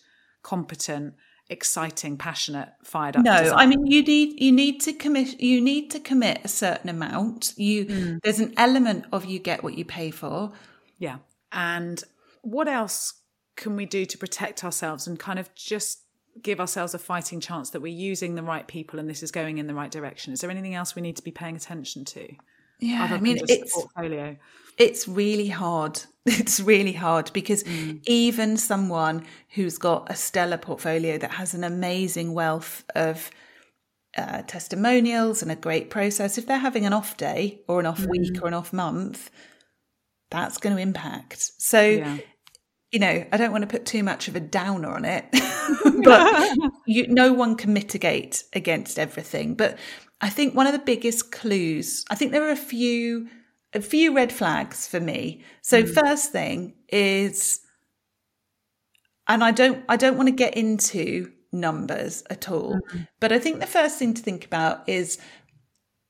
[0.44, 1.16] competent
[1.50, 3.26] exciting, passionate, fired up.
[3.26, 3.60] No, design.
[3.60, 7.54] I mean you need you need to commit you need to commit a certain amount.
[7.58, 8.20] You mm.
[8.24, 10.54] there's an element of you get what you pay for.
[11.02, 11.18] Yeah.
[11.52, 12.02] And
[12.44, 13.16] what else
[13.58, 16.04] can we do to protect ourselves and kind of just
[16.42, 19.58] give ourselves a fighting chance that we're using the right people and this is going
[19.58, 20.32] in the right direction?
[20.32, 22.28] Is there anything else we need to be paying attention to?
[22.80, 24.38] Yeah, I mean, it's portfolio.
[24.78, 26.02] It's really hard.
[26.24, 28.00] It's really hard because mm.
[28.06, 33.32] even someone who's got a stellar portfolio that has an amazing wealth of
[34.16, 38.02] uh, testimonials and a great process, if they're having an off day or an off
[38.02, 38.10] mm.
[38.12, 39.32] week or an off month,
[40.32, 41.52] that's going to impact.
[41.58, 42.18] So, yeah.
[42.92, 45.26] you know, I don't want to put too much of a downer on it,
[46.04, 49.54] but you, no one can mitigate against everything.
[49.54, 49.78] But
[50.22, 53.28] I think one of the biggest clues, I think there are a few,
[53.74, 55.44] a few red flags for me.
[55.62, 55.94] So, mm.
[55.94, 57.60] first thing is,
[59.28, 63.08] and I don't, I don't want to get into numbers at all, mm.
[63.20, 65.20] but I think the first thing to think about is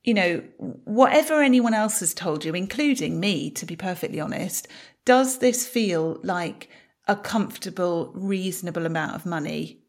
[0.04, 4.68] you know, whatever anyone else has told you, including me, to be perfectly honest,
[5.06, 6.70] does this feel like
[7.08, 9.84] a comfortable, reasonable amount of money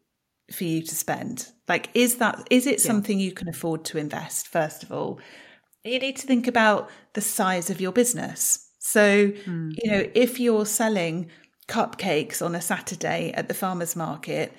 [0.51, 1.47] for you to spend?
[1.67, 5.19] Like, is that, is it something you can afford to invest, first of all?
[5.83, 8.69] You need to think about the size of your business.
[8.79, 9.73] So, mm.
[9.81, 11.29] you know, if you're selling
[11.67, 14.53] cupcakes on a Saturday at the farmer's market,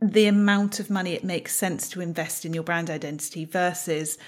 [0.00, 4.18] the amount of money it makes sense to invest in your brand identity versus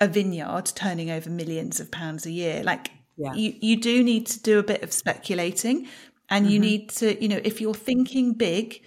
[0.00, 2.62] a vineyard turning over millions of pounds a year.
[2.62, 3.34] Like yeah.
[3.34, 5.88] you, you do need to do a bit of speculating
[6.28, 6.52] and mm-hmm.
[6.52, 8.82] you need to, you know, if you're thinking big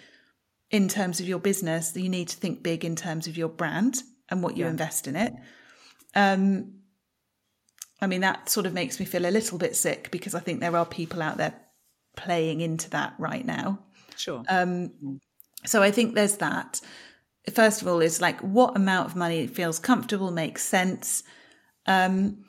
[0.71, 4.01] in terms of your business, you need to think big in terms of your brand
[4.29, 4.71] and what you yeah.
[4.71, 5.33] invest in it.
[6.15, 6.79] Um,
[8.01, 10.59] I mean, that sort of makes me feel a little bit sick because I think
[10.59, 11.53] there are people out there
[12.17, 13.79] playing into that right now.
[14.17, 14.43] Sure.
[14.49, 15.19] Um,
[15.65, 16.81] so I think there's that
[17.51, 21.23] first of all is like what amount of money feels comfortable makes sense.
[21.85, 22.45] Um,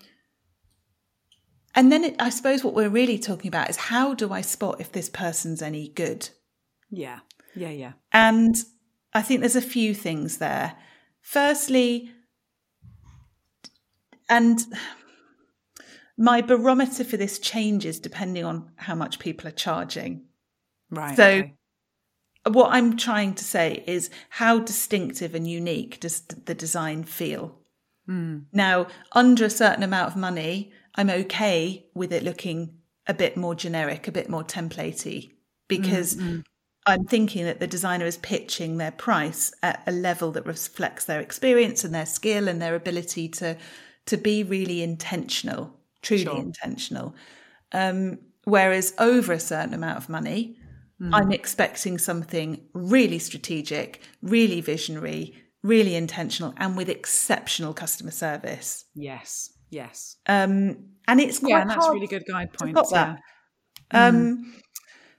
[1.74, 4.80] and then it, i suppose what we're really talking about is how do i spot
[4.80, 6.28] if this person's any good?
[6.90, 7.20] Yeah.
[7.57, 7.92] Yeah yeah.
[8.12, 8.57] And
[9.12, 10.76] i think there's a few things there.
[11.20, 12.11] Firstly
[14.28, 14.61] and
[16.16, 20.26] my barometer for this changes depending on how much people are charging.
[20.90, 21.54] Right so okay
[22.46, 27.57] what I'm trying to say is how distinctive and unique does the design feel?
[28.09, 28.44] Mm.
[28.52, 33.54] Now, under a certain amount of money, I'm okay with it looking a bit more
[33.54, 35.33] generic, a bit more templatey,
[35.68, 36.40] because mm-hmm.
[36.87, 41.20] I'm thinking that the designer is pitching their price at a level that reflects their
[41.20, 43.57] experience and their skill and their ability to
[44.07, 46.37] to be really intentional, truly sure.
[46.37, 47.14] intentional.
[47.72, 50.59] Um, whereas over a certain amount of money,
[51.04, 51.10] Mm.
[51.12, 58.86] I'm expecting something really strategic, really visionary, really intentional, and with exceptional customer service.
[58.94, 60.16] Yes, yes.
[60.26, 62.90] Um, and it's yeah, and that's really good guide points.
[62.90, 63.16] Yeah.
[63.90, 64.60] Um, mm.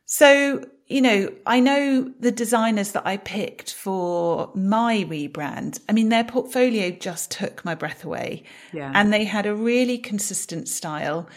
[0.05, 5.79] So you know, I know the designers that I picked for my rebrand.
[5.89, 8.43] I mean, their portfolio just took my breath away.
[8.71, 8.91] Yeah.
[8.93, 11.27] And they had a really consistent style,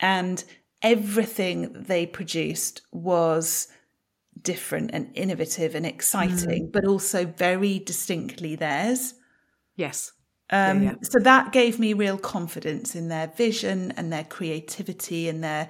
[0.00, 0.44] and
[0.82, 3.68] everything they produced was
[4.42, 6.72] different and innovative and exciting, mm.
[6.72, 9.14] but also very distinctly theirs.
[9.76, 10.12] Yes.
[10.50, 10.96] Um, yeah, yeah.
[11.02, 15.68] So that gave me real confidence in their vision and their creativity and their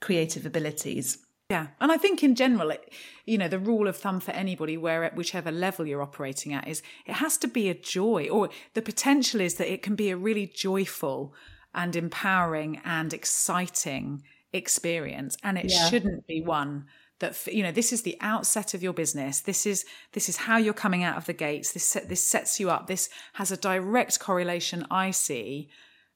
[0.00, 1.18] creative abilities.
[1.48, 2.92] Yeah, and I think in general, it,
[3.24, 6.66] you know, the rule of thumb for anybody, where at whichever level you're operating at,
[6.66, 10.10] is it has to be a joy, or the potential is that it can be
[10.10, 11.32] a really joyful
[11.72, 15.88] and empowering and exciting experience, and it yeah.
[15.88, 16.86] shouldn't be one
[17.20, 19.40] that you know this is the outset of your business.
[19.40, 21.72] This is this is how you're coming out of the gates.
[21.72, 22.86] This set, this sets you up.
[22.86, 25.70] This has a direct correlation i see.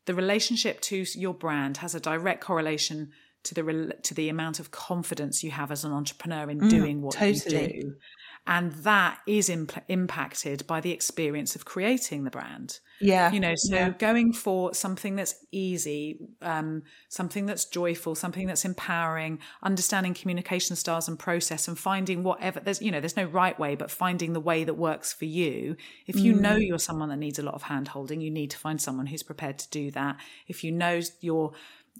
[0.06, 3.12] The relationship to your brand has a direct correlation
[3.44, 7.02] to the to the amount of confidence you have as an entrepreneur in mm, doing
[7.02, 7.76] what totally.
[7.76, 7.94] you do
[8.50, 13.54] and that is imp- impacted by the experience of creating the brand yeah you know
[13.54, 13.90] so yeah.
[13.90, 21.08] going for something that's easy um, something that's joyful something that's empowering understanding communication styles
[21.08, 24.40] and process and finding whatever there's you know there's no right way but finding the
[24.40, 26.40] way that works for you if you mm.
[26.40, 29.06] know you're someone that needs a lot of hand holding you need to find someone
[29.06, 30.16] who's prepared to do that
[30.48, 31.52] if you know you're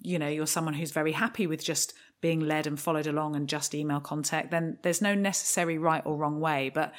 [0.03, 3.49] you know you're someone who's very happy with just being led and followed along and
[3.49, 6.93] just email contact then there's no necessary right or wrong way but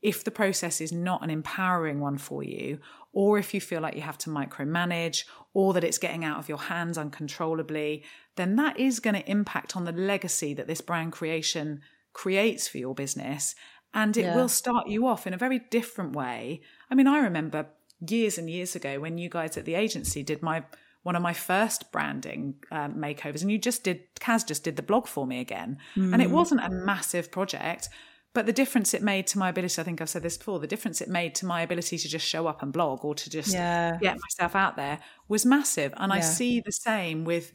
[0.00, 2.78] if the process is not an empowering one for you
[3.12, 6.48] or if you feel like you have to micromanage or that it's getting out of
[6.48, 8.04] your hands uncontrollably
[8.36, 11.80] then that is going to impact on the legacy that this brand creation
[12.12, 13.54] creates for your business
[13.94, 14.36] and it Yeah.
[14.36, 17.66] will start you off in a very different way i mean i remember
[18.08, 20.62] years and years ago when you guys at the agency did my
[21.08, 22.42] one of my first branding
[22.78, 26.14] um, makeovers and you just did kaz just did the blog for me again and
[26.20, 26.24] Mm.
[26.26, 27.88] it wasn't a massive project
[28.34, 30.66] but the difference it made to my ability i think i've said this before the
[30.74, 33.52] difference it made to my ability to just show up and blog or to just
[33.54, 33.96] Yeah.
[34.06, 34.96] get myself out there
[35.34, 37.46] was massive and i see the same with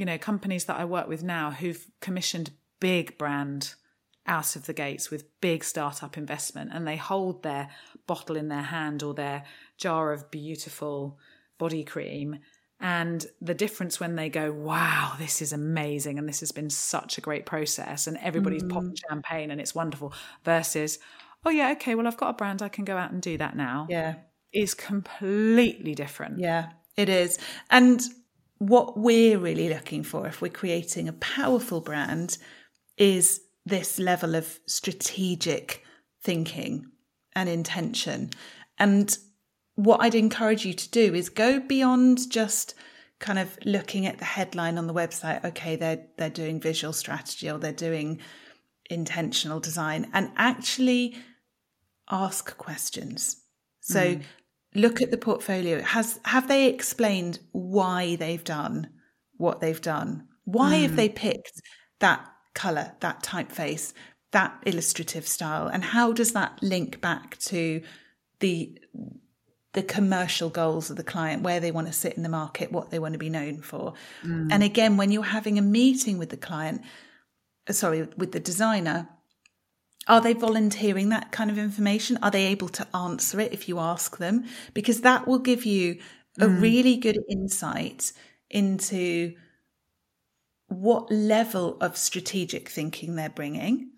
[0.00, 2.48] you know companies that i work with now who've commissioned
[2.80, 3.60] big brand
[4.26, 7.64] out of the gates with big startup investment and they hold their
[8.06, 9.40] bottle in their hand or their
[9.84, 11.18] jar of beautiful
[11.58, 12.28] body cream
[12.80, 17.18] and the difference when they go wow this is amazing and this has been such
[17.18, 19.00] a great process and everybody's popping mm.
[19.08, 20.12] champagne and it's wonderful
[20.44, 20.98] versus
[21.44, 23.56] oh yeah okay well i've got a brand i can go out and do that
[23.56, 24.14] now Yeah.
[24.52, 27.38] is completely different Yeah, it is.
[27.70, 28.00] And
[28.58, 32.38] what we're really looking for if we're creating a powerful brand
[32.96, 35.84] is this level of strategic
[36.22, 36.86] thinking
[37.34, 38.30] and intention.
[38.78, 39.16] And
[39.76, 42.74] what I'd encourage you to do is go beyond just
[43.18, 45.44] kind of looking at the headline on the website.
[45.44, 48.20] Okay, they're they're doing visual strategy or they're doing
[48.90, 51.16] intentional design and actually
[52.10, 53.36] ask questions.
[53.80, 54.22] So mm.
[54.74, 55.82] look at the portfolio.
[55.82, 58.90] Has have they explained why they've done
[59.36, 60.28] what they've done?
[60.44, 60.96] Why have mm.
[60.96, 61.60] they picked
[62.00, 63.92] that color, that typeface,
[64.32, 67.82] that illustrative style, and how does that link back to
[68.40, 68.78] the
[69.74, 72.90] the commercial goals of the client, where they want to sit in the market, what
[72.90, 73.92] they want to be known for?
[74.24, 74.48] Mm.
[74.50, 76.82] And again, when you're having a meeting with the client,
[77.68, 79.08] uh, sorry, with the designer,
[80.06, 82.18] are they volunteering that kind of information?
[82.22, 84.44] Are they able to answer it if you ask them?
[84.74, 85.98] Because that will give you
[86.38, 86.60] a mm.
[86.60, 88.12] really good insight
[88.50, 89.34] into
[90.68, 93.90] what level of strategic thinking they're bringing.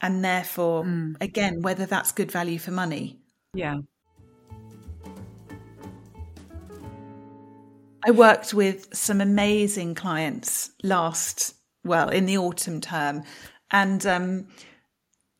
[0.00, 1.16] And therefore, mm.
[1.20, 3.20] again, whether that's good value for money.
[3.52, 3.76] yeah
[8.04, 13.24] I worked with some amazing clients last, well, in the autumn term,
[13.70, 14.48] and um,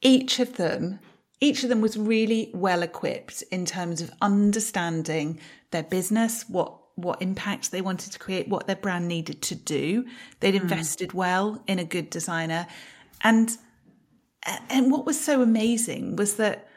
[0.03, 0.99] each of them,
[1.41, 5.41] each of them was really well equipped in terms of understanding
[5.71, 10.05] their business, what what impact they wanted to create, what their brand needed to do.
[10.41, 12.67] They'd invested well in a good designer,
[13.23, 13.57] and
[14.69, 16.69] and what was so amazing was that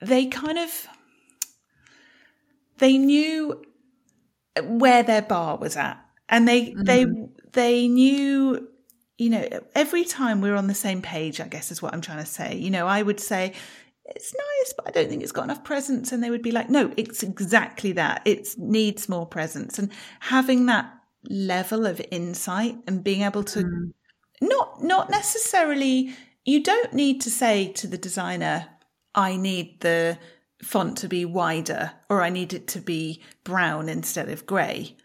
[0.00, 0.86] they kind of
[2.76, 3.64] they knew
[4.64, 6.02] where their bar was at.
[6.28, 7.24] And they they mm-hmm.
[7.52, 8.68] they knew
[9.16, 12.18] you know every time we're on the same page i guess is what i'm trying
[12.18, 12.56] to say.
[12.56, 13.52] You know i would say
[14.04, 16.12] it's nice but i don't think it's got enough presence.
[16.12, 18.22] And they would be like no it's exactly that.
[18.24, 19.78] It needs more presence.
[19.78, 19.90] And
[20.20, 20.92] having that
[21.28, 24.46] level of insight and being able to mm-hmm.
[24.46, 28.66] not not necessarily you don't need to say to the designer
[29.14, 30.16] i need the
[30.62, 34.96] font to be wider or i need it to be brown instead of grey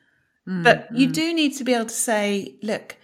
[0.47, 1.13] mm, but you mm.
[1.13, 2.97] do need to be able to say look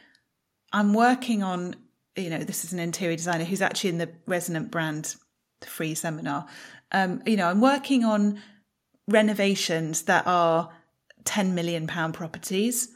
[0.74, 1.76] i'm working on
[2.16, 5.16] you know this is an interior designer who's actually in the resonant brand
[5.62, 6.46] free seminar
[6.92, 8.42] um, you know i'm working on
[9.08, 10.70] renovations that are
[11.26, 12.90] 10 million pound properties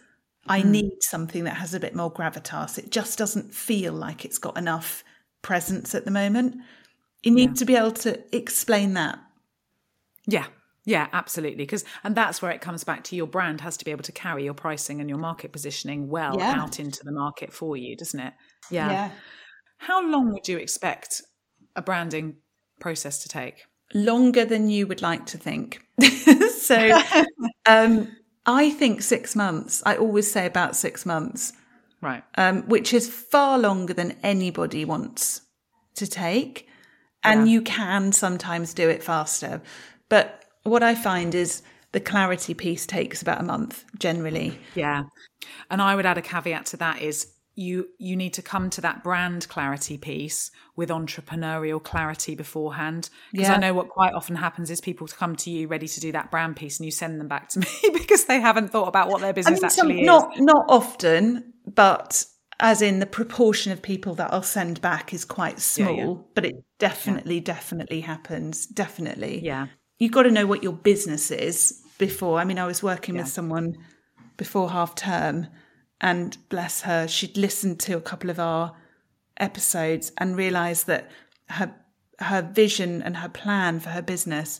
[0.47, 0.71] I hmm.
[0.71, 2.77] need something that has a bit more gravitas.
[2.77, 5.03] It just doesn't feel like it's got enough
[5.41, 6.57] presence at the moment.
[7.23, 9.19] You need to be able to explain that.
[10.27, 10.45] Yeah.
[10.86, 11.63] Yeah, absolutely.
[11.63, 14.12] Because and that's where it comes back to your brand has to be able to
[14.12, 16.62] carry your pricing and your market positioning well Yeah.
[16.62, 18.33] out into the market for you, doesn't it?
[18.69, 18.91] Yeah.
[18.91, 19.12] yeah.
[19.77, 21.21] How long would you expect
[21.75, 22.36] a branding
[22.81, 23.63] process to take?
[23.93, 25.86] Longer than you would like to think.
[26.57, 27.01] so
[27.65, 29.81] um, I think six months.
[29.86, 31.53] I always say about six months.
[32.01, 32.23] Right.
[32.36, 35.39] um, which is far longer than anybody wants
[35.95, 36.67] to take.
[37.23, 39.62] And you can sometimes do it faster.
[40.13, 44.59] But what I find is the clarity piece takes about a month generally.
[44.75, 45.03] Yeah.
[45.71, 48.81] And I would add a caveat to that is you you need to come to
[48.81, 53.55] that brand clarity piece with entrepreneurial clarity beforehand because Yeah.
[53.55, 56.29] I know what quite often happens is people come to you ready to do that
[56.29, 59.19] brand piece and you send them back to me because they haven't thought about what
[59.21, 60.05] their I business mean, some, actually is.
[60.07, 62.25] not not often, but
[62.59, 65.95] as in the proportion of people that I'll send back is quite small.
[65.97, 66.23] yeah.
[66.35, 68.65] But it definitely, definitely happens.
[68.67, 69.43] Definitely.
[69.43, 69.67] Yeah.
[70.04, 72.37] You've got to know what your business is before.
[72.37, 73.77] I mean, I was working with someone
[74.35, 75.47] before half term
[76.01, 78.75] and bless her, she'd listened to a couple of our
[79.37, 81.10] episodes and realised that
[81.47, 81.73] her
[82.19, 84.60] her vision and her plan for her business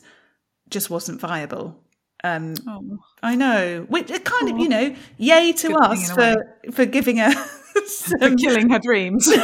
[0.70, 1.78] just wasn't viable.
[2.24, 2.98] Um, Oh.
[3.22, 7.18] I know, which it kind of you know, yay to Good us for for giving
[7.18, 7.32] her
[8.20, 9.28] For killing her dreams.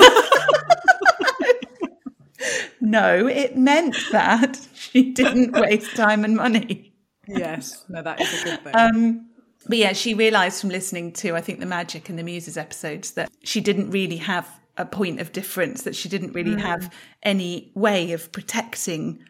[2.80, 4.58] No, it meant that
[4.90, 6.94] she didn't waste time and money.
[7.26, 7.84] yes.
[7.88, 8.74] No, that is a good thing.
[8.74, 9.30] Um,
[9.66, 13.12] but yeah, she realised from listening to, I think, the Magic and the Muses episodes
[13.12, 17.70] that she didn't really have a point of difference, that she didn't really have any
[17.74, 19.22] way of protecting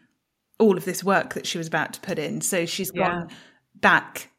[0.59, 2.39] all of this work that she was about to put in.
[2.39, 3.29] So she's gone
[3.75, 4.29] back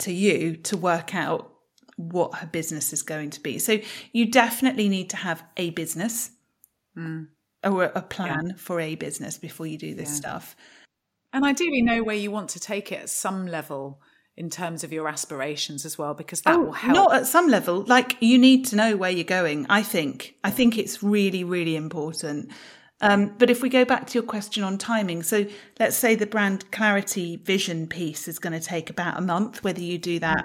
[0.00, 1.52] to you to work out
[1.96, 3.58] what her business is going to be.
[3.58, 3.78] So
[4.12, 6.30] you definitely need to have a business
[7.64, 10.56] or a plan for a business before you do this stuff.
[11.32, 14.00] And ideally, know where you want to take it at some level
[14.36, 16.96] in terms of your aspirations as well, because that will help.
[16.96, 17.84] Oh, Not at some level.
[17.86, 19.66] Like you need to know where you're going.
[19.68, 20.36] I think.
[20.42, 22.50] I think it's really, really important.
[23.02, 25.46] Um, but if we go back to your question on timing, so
[25.78, 29.64] let's say the brand clarity vision piece is going to take about a month.
[29.64, 30.44] Whether you do that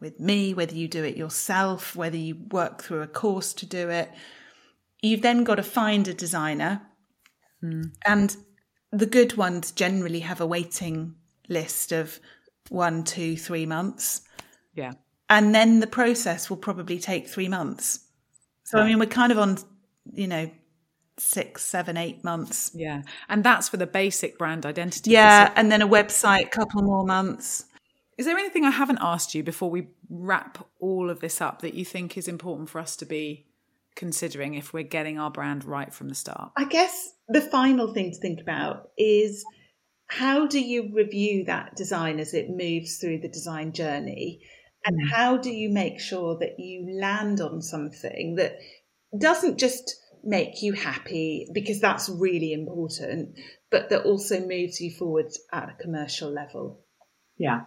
[0.00, 3.88] with me, whether you do it yourself, whether you work through a course to do
[3.88, 4.10] it,
[5.02, 6.82] you've then got to find a designer,
[7.60, 7.82] hmm.
[8.06, 8.36] and
[8.90, 11.14] the good ones generally have a waiting
[11.48, 12.20] list of
[12.68, 14.22] one, two, three months
[14.78, 14.92] yeah.
[15.28, 18.06] and then the process will probably take three months.
[18.64, 19.58] So I mean, we're kind of on,
[20.12, 20.50] you know,
[21.16, 22.70] six, seven, eight months.
[22.74, 23.02] Yeah.
[23.28, 25.10] And that's for the basic brand identity.
[25.10, 27.64] Yeah, and then a website, couple more months.
[28.18, 31.74] Is there anything I haven't asked you before we wrap all of this up that
[31.74, 33.46] you think is important for us to be
[33.98, 36.52] considering if we're getting our brand right from the start?
[36.56, 39.44] I guess the final thing to think about is
[40.06, 44.40] how do you review that design as it moves through the design journey?
[44.86, 45.10] And mm.
[45.10, 48.54] how do you make sure that you land on something that
[49.18, 53.36] doesn't just make you happy, because that's really important,
[53.70, 56.84] but that also moves you forward at a commercial level?
[57.36, 57.62] Yeah.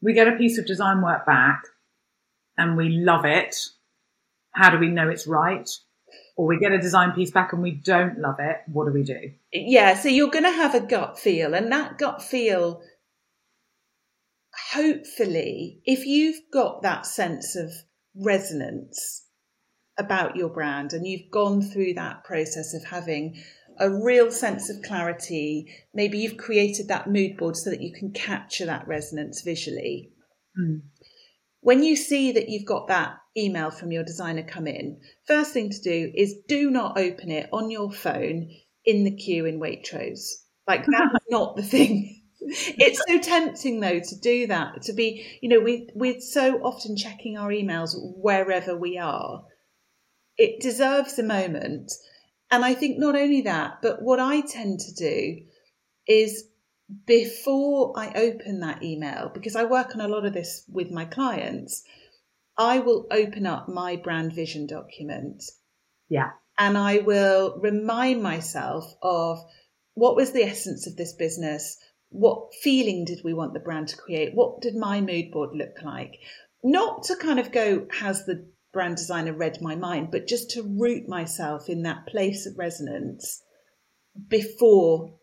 [0.00, 1.60] We get a piece of design work back
[2.56, 3.56] and we love it.
[4.54, 5.68] How do we know it's right?
[6.36, 8.56] Or we get a design piece back and we don't love it.
[8.72, 9.32] What do we do?
[9.52, 12.82] Yeah, so you're going to have a gut feel, and that gut feel,
[14.72, 17.70] hopefully, if you've got that sense of
[18.16, 19.26] resonance
[19.96, 23.40] about your brand and you've gone through that process of having
[23.78, 28.12] a real sense of clarity, maybe you've created that mood board so that you can
[28.12, 30.10] capture that resonance visually.
[30.56, 30.78] Hmm.
[31.64, 35.70] When you see that you've got that email from your designer come in, first thing
[35.70, 38.50] to do is do not open it on your phone
[38.84, 40.26] in the queue in Waitrose.
[40.68, 42.20] Like that's not the thing.
[42.38, 46.98] It's so tempting though to do that, to be, you know, we we're so often
[46.98, 49.44] checking our emails wherever we are.
[50.36, 51.90] It deserves a moment.
[52.50, 55.38] And I think not only that, but what I tend to do
[56.06, 56.44] is
[57.06, 61.04] before I open that email, because I work on a lot of this with my
[61.04, 61.82] clients,
[62.56, 65.42] I will open up my brand vision document
[66.08, 66.32] Yeah.
[66.58, 69.38] and I will remind myself of
[69.94, 71.78] what was the essence of this business?
[72.10, 74.34] What feeling did we want the brand to create?
[74.34, 76.18] What did my mood board look like?
[76.62, 80.62] Not to kind of go, has the brand designer read my mind, but just to
[80.62, 83.42] root myself in that place of resonance
[84.28, 85.18] before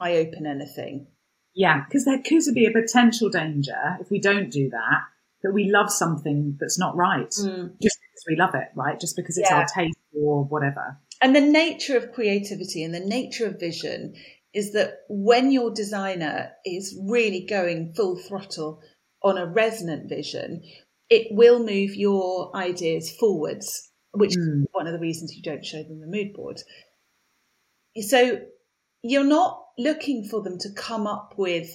[0.00, 1.08] I open anything.
[1.54, 1.84] Yeah.
[1.86, 5.00] Because there could be a potential danger if we don't do that,
[5.42, 7.68] that we love something that's not right hmm.
[7.82, 9.00] just because we love it, right?
[9.00, 9.60] Just because it's Yeah.
[9.60, 10.98] our taste or whatever.
[11.22, 14.14] And the nature of creativity and the nature of vision
[14.52, 18.82] is that when your designer is really going full throttle
[19.22, 20.62] on a resonant vision,
[21.08, 24.64] it will move your ideas forwards, which is hmm.
[24.72, 26.60] one of the reasons you don't show them the mood board.
[27.98, 28.40] So
[29.10, 31.68] you're not looking for them to come up with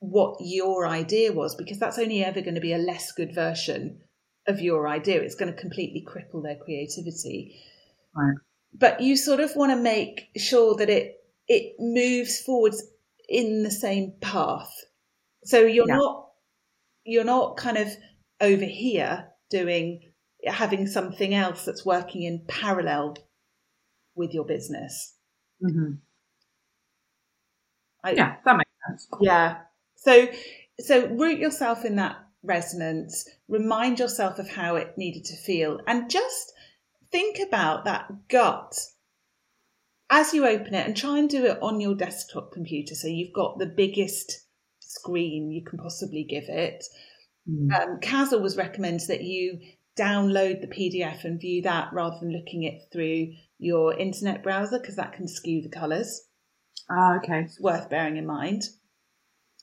[0.00, 4.00] what your idea was, because that's only ever going to be a less good version
[4.48, 5.20] of your idea.
[5.22, 7.60] It's going to completely cripple their creativity
[8.14, 8.36] Right.
[8.74, 11.16] but you sort of want to make sure that it
[11.48, 12.82] it moves forwards
[13.28, 14.70] in the same path
[15.44, 15.96] so you're Yeah.
[15.96, 16.28] not
[17.04, 17.88] you're not kind of
[18.40, 20.12] over here doing
[20.46, 23.16] having something else that's working in parallel
[24.14, 25.11] with your business
[25.62, 25.92] hmm
[28.04, 28.36] I, Yeah.
[28.44, 29.08] That makes sense.
[29.20, 29.58] yeah.
[29.96, 30.28] So
[30.80, 36.10] so root yourself in that resonance, remind yourself of how it needed to feel, and
[36.10, 36.52] just
[37.12, 38.74] think about that gut
[40.10, 43.32] as you open it and try and do it on your desktop computer so you've
[43.32, 44.46] got the biggest
[44.80, 46.84] screen you can possibly give it
[47.48, 47.72] Mm.
[47.74, 49.58] Um, Kaz always recommends that you
[49.98, 53.32] download the PDF and view that rather than looking it through
[53.62, 56.22] your internet browser because that can skew the colours.
[56.90, 57.42] Ah, okay.
[57.42, 58.62] It's worth bearing in mind.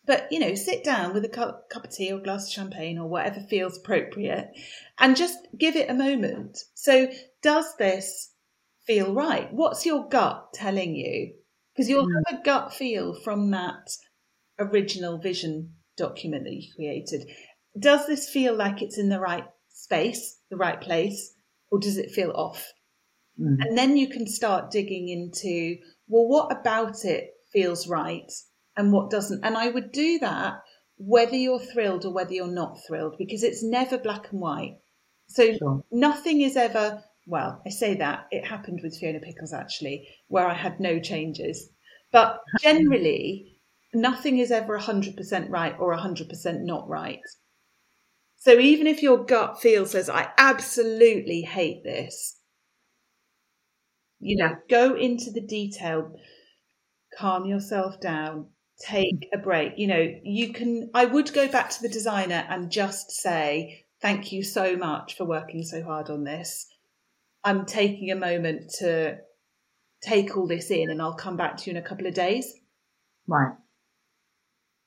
[0.06, 2.98] But you know, sit down with a cup, cup of tea or glass of champagne
[2.98, 4.50] or whatever feels appropriate,
[4.98, 6.58] and just give it a moment.
[6.74, 8.34] So, does this
[8.88, 9.54] feel right?
[9.54, 11.36] What's your gut telling you?
[11.76, 12.24] Because you'll Mm.
[12.30, 13.92] have a gut feel from that
[14.58, 17.30] original vision document that you created.
[17.78, 21.36] Does this feel like it's in the right space, the right place,
[21.70, 22.66] or does it feel off?
[23.40, 23.58] Mm.
[23.62, 25.78] And then you can start digging into,
[26.08, 28.32] well, what about it feels right
[28.78, 29.44] and what doesn't?
[29.44, 30.62] And I would do that
[30.98, 34.78] whether you're thrilled or whether you're not thrilled, because it's never black and white.
[35.28, 35.84] So Sure.
[35.92, 40.54] nothing is ever, well, I say that, it happened with Fiona Pickles actually, where I
[40.54, 41.70] had no changes.
[42.12, 43.60] But generally,
[43.94, 47.22] nothing is ever 100% right or 100% not right.
[48.38, 52.39] So even if your gut feel says, I absolutely hate this,
[54.20, 56.16] you know, go into the detail,
[57.18, 58.48] calm yourself down,
[58.80, 59.74] take a break.
[59.78, 64.32] You know, you can, I would go back to the designer and just say, thank
[64.32, 66.68] you so much for working so hard on this.
[67.44, 69.18] I'm taking a moment to
[70.02, 72.54] take all this in and I'll come back to you in a couple of days.
[73.28, 73.54] Right.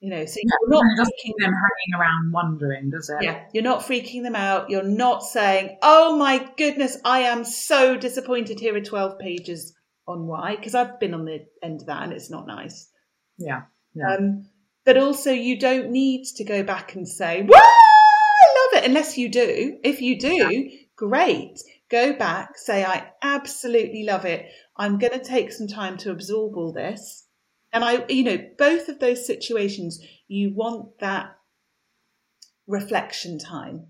[0.02, 3.22] You know, so you're not it doesn't freaking them hanging around wondering, does it?
[3.22, 4.68] Yeah, you're not freaking them out.
[4.68, 9.72] You're not saying, "Oh my goodness, I am so disappointed." Here are twelve pages
[10.08, 12.90] on why, because I've been on the end of that, and it's not nice.
[13.38, 13.62] Yeah.
[13.94, 14.16] Yeah.
[14.16, 14.46] Um,
[14.84, 19.16] but also, you don't need to go back and say, "Wow, I love it," unless
[19.16, 19.78] you do.
[19.84, 21.60] If you do, great.
[21.92, 24.46] Go back, say, "I absolutely love it."
[24.76, 27.24] I'm going to take some time to absorb all this.
[27.72, 31.36] And I, you know, both of those situations, you want that
[32.66, 33.86] reflection time.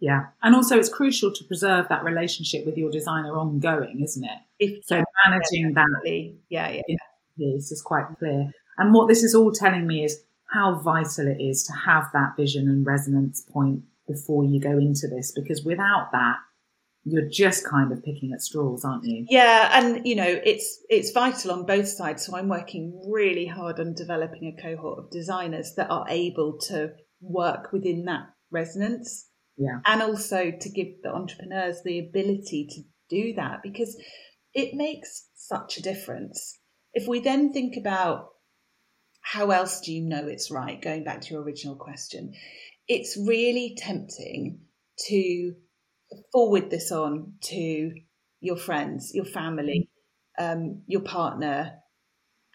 [0.00, 0.26] Yeah.
[0.42, 4.38] And also, it's crucial to preserve that relationship with your designer ongoing, isn't it?
[4.58, 6.96] If So managing that definitely, yeah, yeah,
[7.36, 8.50] This is quite clear.
[8.76, 10.22] And what this is all telling me is
[10.52, 15.08] how vital it is to have that vision and resonance point before you go into
[15.08, 16.36] this, because without that,
[17.04, 19.26] you're just kind of picking at straws, aren't you?
[19.28, 19.70] yeah.
[19.72, 22.24] And you know, it's it's vital on both sides.
[22.24, 26.92] So I'm working really hard on developing a cohort of designers that are able to
[27.20, 29.80] work within that resonance, Yeah.
[29.84, 33.96] and also to give the entrepreneurs the ability to do that because
[34.54, 36.58] it makes such a difference.
[36.92, 38.28] If we then think about
[39.20, 42.32] how else do you know it's right, going back to your original question,
[42.86, 44.60] it's really tempting
[45.08, 45.54] to
[46.32, 47.92] forward this on to
[48.40, 49.88] your friends, your family,
[50.38, 51.78] um, your partner,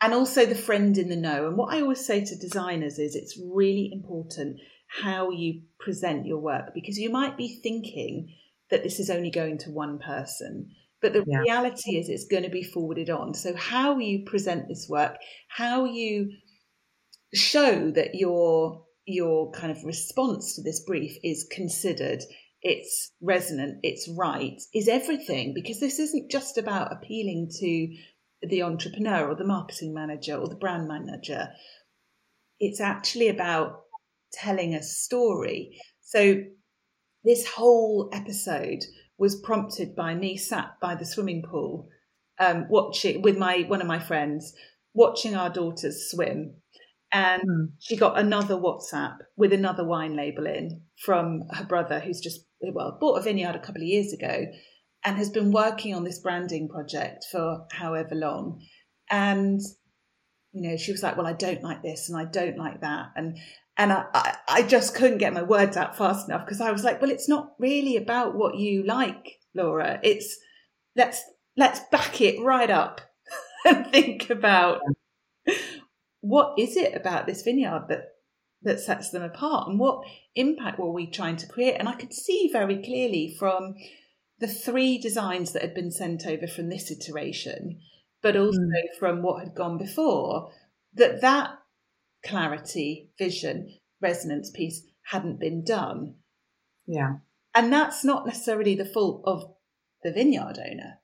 [0.02, 1.48] and also the friend in the know.
[1.48, 6.40] And what I always say to designers is it's really important how you present your
[6.40, 8.36] work because you might be thinking
[8.70, 10.72] that this is only going to one person.
[11.02, 11.46] But the Yeah.
[11.46, 13.34] reality is it's going to be forwarded on.
[13.34, 16.32] So how you present this work, how you
[17.34, 22.22] show that your your kind of response to this brief is considered,
[22.62, 27.96] it's resonant, it's right, is everything because this isn't just about appealing to
[28.48, 31.50] the entrepreneur or the marketing manager or the brand manager.
[32.60, 33.82] It's actually about
[34.34, 35.80] telling a story.
[36.02, 36.44] So
[37.24, 38.84] this whole episode
[39.18, 41.90] was prompted by me sat by the swimming pool,
[42.40, 44.54] um, watching with my one of my friends,
[44.94, 46.56] watching our daughters swim.
[47.12, 47.72] And Mm.
[47.80, 52.98] she got another WhatsApp with another wine label in from her brother, who's just well
[53.00, 54.48] bought a vineyard a couple of years ago,
[55.04, 58.62] and has been working on this branding project for however long.
[59.10, 59.60] And
[60.52, 63.08] you know, she was like, "Well, I don't like this, and I don't like that,"
[63.16, 63.38] and
[63.78, 66.84] and I, I, I just couldn't get my words out fast enough because I was
[66.84, 70.00] like, "Well, it's not really about what you like, Laura.
[70.04, 70.38] It's
[70.96, 71.24] let's
[71.56, 73.02] let's back it right up
[73.66, 74.82] and think about
[76.22, 78.06] what is it about this vineyard that
[78.62, 80.04] that sets them apart and what
[80.36, 83.76] impact were we trying to create and i could see very clearly from
[84.40, 87.80] the three designs that had been sent over from this iteration
[88.22, 88.42] but hmm.
[88.42, 88.60] also
[89.00, 90.52] from what had gone before
[90.94, 91.52] that that
[92.26, 96.16] clarity vision resonance piece hadn't been done
[96.86, 97.18] Yeah.
[97.56, 99.44] and that's not necessarily the fault of
[100.04, 101.00] the vineyard owner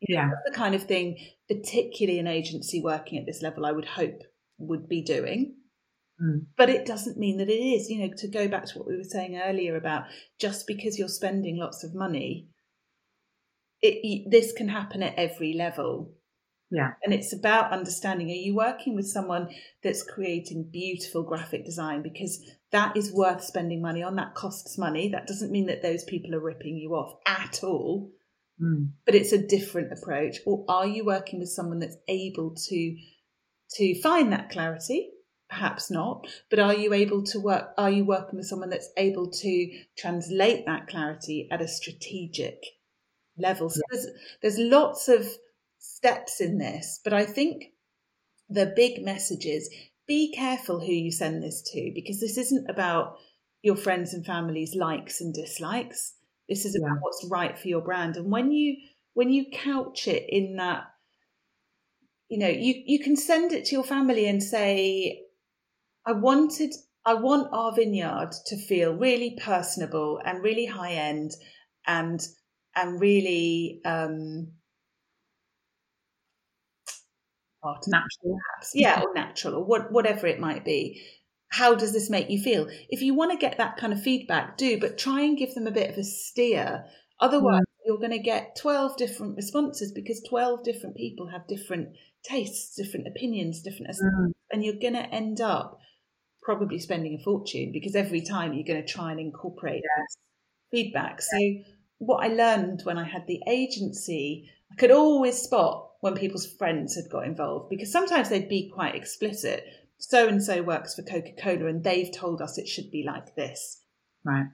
[0.00, 0.30] Yeah.
[0.30, 1.18] that's the kind of thing,
[1.48, 4.22] particularly an agency working at this level, I would hope
[4.58, 5.56] would be doing.
[6.22, 6.46] Mm.
[6.56, 7.88] But it doesn't mean that it is.
[7.88, 10.04] You know, to go back to what we were saying earlier about
[10.38, 12.48] just because you're spending lots of money,
[13.82, 16.12] it, this can happen at every level.
[16.70, 16.92] Yeah.
[17.02, 19.48] And it's about understanding are you working with someone
[19.82, 22.02] that's creating beautiful graphic design?
[22.02, 22.40] Because
[22.70, 24.14] that is worth spending money on.
[24.16, 25.08] That costs money.
[25.08, 28.12] That doesn't mean that those people are ripping you off at all.
[28.62, 28.90] Mm.
[29.04, 30.36] But it's a different approach.
[30.46, 32.96] Or are you working with someone that's able to
[33.72, 35.10] to find that clarity?
[35.50, 36.26] Perhaps not.
[36.48, 40.64] But are you able to work are you working with someone that's able to translate
[40.66, 42.64] that clarity at a strategic
[43.38, 43.70] level?
[43.70, 44.06] So there's
[44.42, 45.28] there's lots of
[45.78, 47.72] steps in this, but I think
[48.48, 49.70] the big message is
[50.06, 53.18] be careful who you send this to because this isn't about
[53.62, 56.14] your friends and family's likes and dislikes.
[56.48, 57.00] This is about Yeah.
[57.00, 58.16] what's right for your brand.
[58.16, 58.76] And when you
[59.14, 60.84] when you couch it in that,
[62.28, 65.24] you know, you, you can send it to your family and say,
[66.06, 66.74] I wanted
[67.04, 71.32] I want our vineyard to feel really personable and really high end
[71.86, 72.20] and
[72.76, 74.52] and really um
[77.62, 78.38] art Natural.
[78.38, 81.00] perhaps yeah or natural or what, whatever it might be
[81.48, 84.56] how does this make you feel if you want to get that kind of feedback
[84.56, 86.84] do but try and give them a bit of a steer
[87.20, 91.88] otherwise you're going to get 12 different responses because 12 different people have different
[92.22, 94.32] tastes different opinions different Mm.
[94.52, 95.78] and you're going to end up
[96.42, 99.82] probably spending a fortune because every time you're going to try and incorporate
[100.70, 101.20] feedback.
[101.20, 101.38] So
[101.98, 106.96] what I learned when I had the agency, I could always spot when people's friends
[106.96, 109.64] had got involved because sometimes they'd be quite explicit.
[109.98, 113.34] So and so works for Coca Cola and they've told us it should be like
[113.34, 113.82] this.
[114.24, 114.46] Right.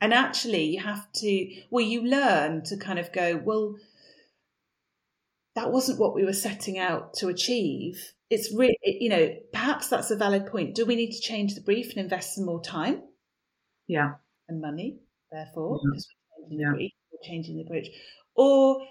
[0.00, 3.76] And actually, you have to, well, you learn to kind of go, well,
[5.54, 8.12] that wasn't what we were setting out to achieve.
[8.30, 10.74] It's really, you know, perhaps that's a valid point.
[10.74, 13.02] Do we need to change the brief and invest some more time
[13.88, 14.14] Yeah.
[14.48, 15.00] and money,
[15.32, 15.90] therefore, Yeah.
[15.90, 16.08] because
[16.38, 16.68] we're changing Yeah.
[16.70, 17.88] the brief, we're changing the approach?
[18.36, 18.86] Or,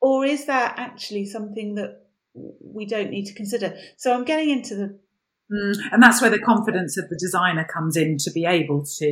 [0.00, 3.74] or is that actually something that we don't need to consider?
[3.96, 4.98] So I'm getting into the
[5.52, 5.74] Mm.
[5.92, 9.06] And that's where the confidence of the designer comes in to be able to,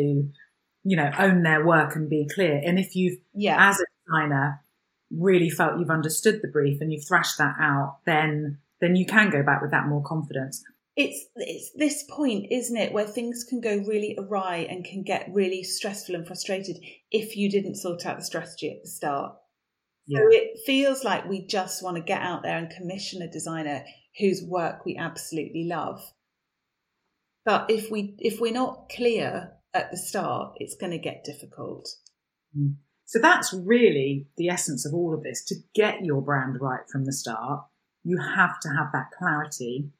[0.82, 2.60] you know, own their work and be clear.
[2.64, 4.64] And if you've, yeah, as a designer,
[5.10, 9.30] really felt you've understood the brief and you've thrashed that out, then then you can
[9.30, 10.62] go back with that more confidence.
[10.96, 15.30] it's it's this point, isn't it, where things can go really awry and can get
[15.32, 16.76] really stressful and frustrated
[17.10, 19.34] if you didn't sort out the strategy at the start.
[20.06, 20.18] Yeah.
[20.18, 23.84] So it feels like we just want to get out there and commission a designer
[24.18, 26.02] whose work we absolutely love.
[27.44, 31.88] But if we if we're not clear at the start, it's going to get difficult.
[32.58, 32.74] Mm.
[33.06, 35.44] So that's really the essence of all of this.
[35.46, 37.64] To get your brand right from the start,
[38.04, 39.90] you have to have that clarity,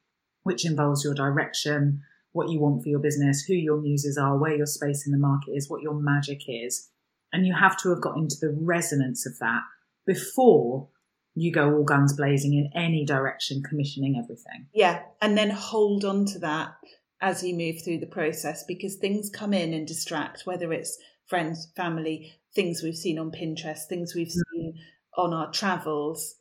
[0.43, 4.57] which involves your direction, what you want for your business, who your muses are, where
[4.57, 6.89] your space in the market is, what your magic is.
[7.33, 9.63] And you have to have got into the resonance of that
[10.07, 10.89] before
[11.35, 14.67] you go all guns blazing in any direction, commissioning everything.
[14.75, 16.75] Yeah, and then hold on to that
[17.21, 21.69] as you move through the process because things come in and distract, whether it's friends,
[21.77, 24.43] family, things we've seen on Pinterest, things we've mm.
[24.53, 24.75] seen
[25.17, 26.35] on our travels.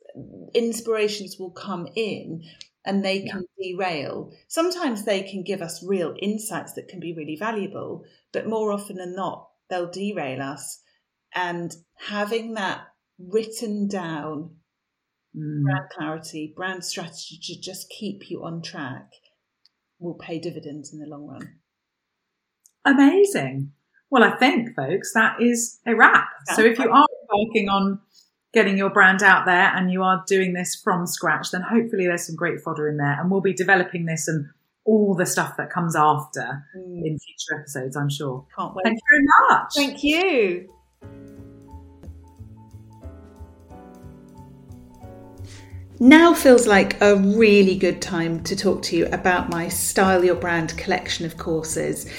[0.54, 2.42] Inspirations will come in
[2.84, 4.32] and they can derail.
[4.48, 8.96] Sometimes they can give us real insights that can be really valuable, but more often
[8.96, 10.82] than not, they'll derail us.
[11.34, 12.88] And having that
[13.18, 14.56] written down
[15.36, 15.62] Mm.
[15.62, 19.12] brand clarity, brand strategy to just keep you on track
[19.98, 21.60] will pay dividends in the long run.
[22.84, 23.72] Amazing.
[24.10, 26.28] Well, I think, folks, that is a wrap.
[26.54, 28.00] So if you are working on
[28.52, 32.26] getting your brand out there and you are doing this from scratch, then hopefully there's
[32.26, 33.18] some great fodder in there.
[33.18, 34.46] And we'll be developing this and
[34.84, 38.44] all the stuff that comes after Mm, in future episodes, I'm sure.
[38.56, 38.82] can't wait.
[38.84, 39.72] Thank you very much.
[39.74, 40.68] Thank you.
[46.00, 50.34] Now feels like a really good time to talk to you about my Style Your
[50.34, 52.10] Brand collection of courses.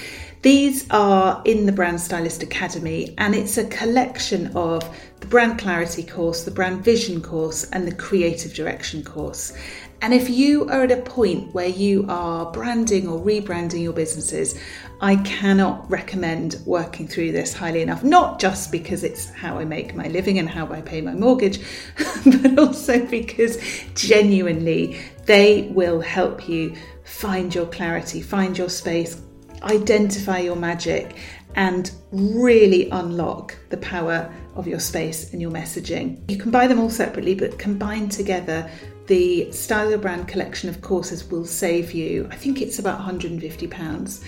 [0.44, 4.84] These are in the Brand Stylist Academy, and it's a collection of
[5.22, 9.54] the Brand Clarity course, the Brand Vision course, and the Creative Direction course.
[10.02, 14.60] And if you are at a point where you are branding or rebranding your businesses,
[15.00, 19.96] I cannot recommend working through this highly enough, not just because it's how I make
[19.96, 21.62] my living and how I pay my mortgage,
[22.26, 23.58] but also because
[23.96, 26.76] genuinely they will help you
[27.06, 29.22] find your clarity, find your space,
[29.64, 31.16] identify your magic,
[31.56, 36.20] and really unlock the power of your space and your messaging.
[36.30, 38.70] You can buy them all separately, but combined together,
[39.08, 44.24] the Style Brand collection of courses will save you, I think it's about £150.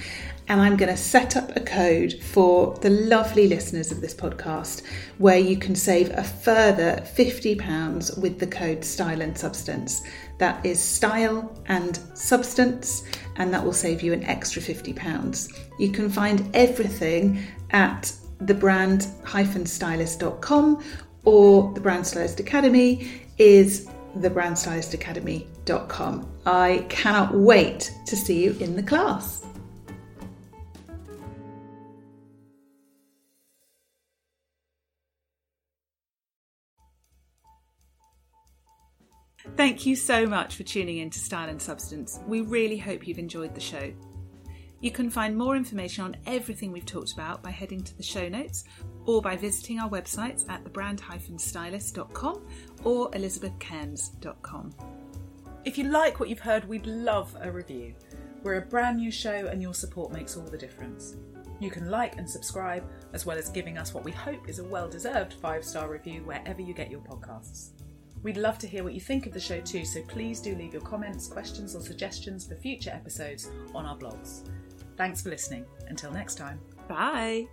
[0.47, 4.83] And I'm going to set up a code for the lovely listeners of this podcast
[5.17, 10.03] where you can save a further £50 with the code Style and Substance.
[10.37, 13.03] That is style and substance,
[13.37, 15.59] and that will save you an extra £50.
[15.79, 18.11] You can find everything at
[18.43, 20.83] thebrand-stylist.com
[21.23, 26.31] or the Brand Stylist Academy is thebrandstylistacademy.com.
[26.45, 29.43] I cannot wait to see you in the class.
[39.57, 42.19] Thank you so much for tuning in to Style and Substance.
[42.27, 43.93] We really hope you've enjoyed the show.
[44.81, 48.27] You can find more information on everything we've talked about by heading to the show
[48.27, 48.65] notes
[49.05, 52.45] or by visiting our websites at thebrand-stylist.com
[52.83, 54.73] or elizabethcairns.com.
[55.63, 57.95] If you like what you've heard, we'd love a review.
[58.43, 61.15] We're a brand new show and your support makes all the difference.
[61.61, 62.83] You can like and subscribe,
[63.13, 66.23] as well as giving us what we hope is a well deserved five star review
[66.25, 67.69] wherever you get your podcasts.
[68.25, 70.73] We'd love to hear what you think of the show too, so please do leave
[70.73, 74.49] your comments, questions, or suggestions for future episodes on our blogs.
[74.97, 75.63] Thanks for listening.
[75.89, 76.59] Until next time.
[76.87, 77.45] Bye.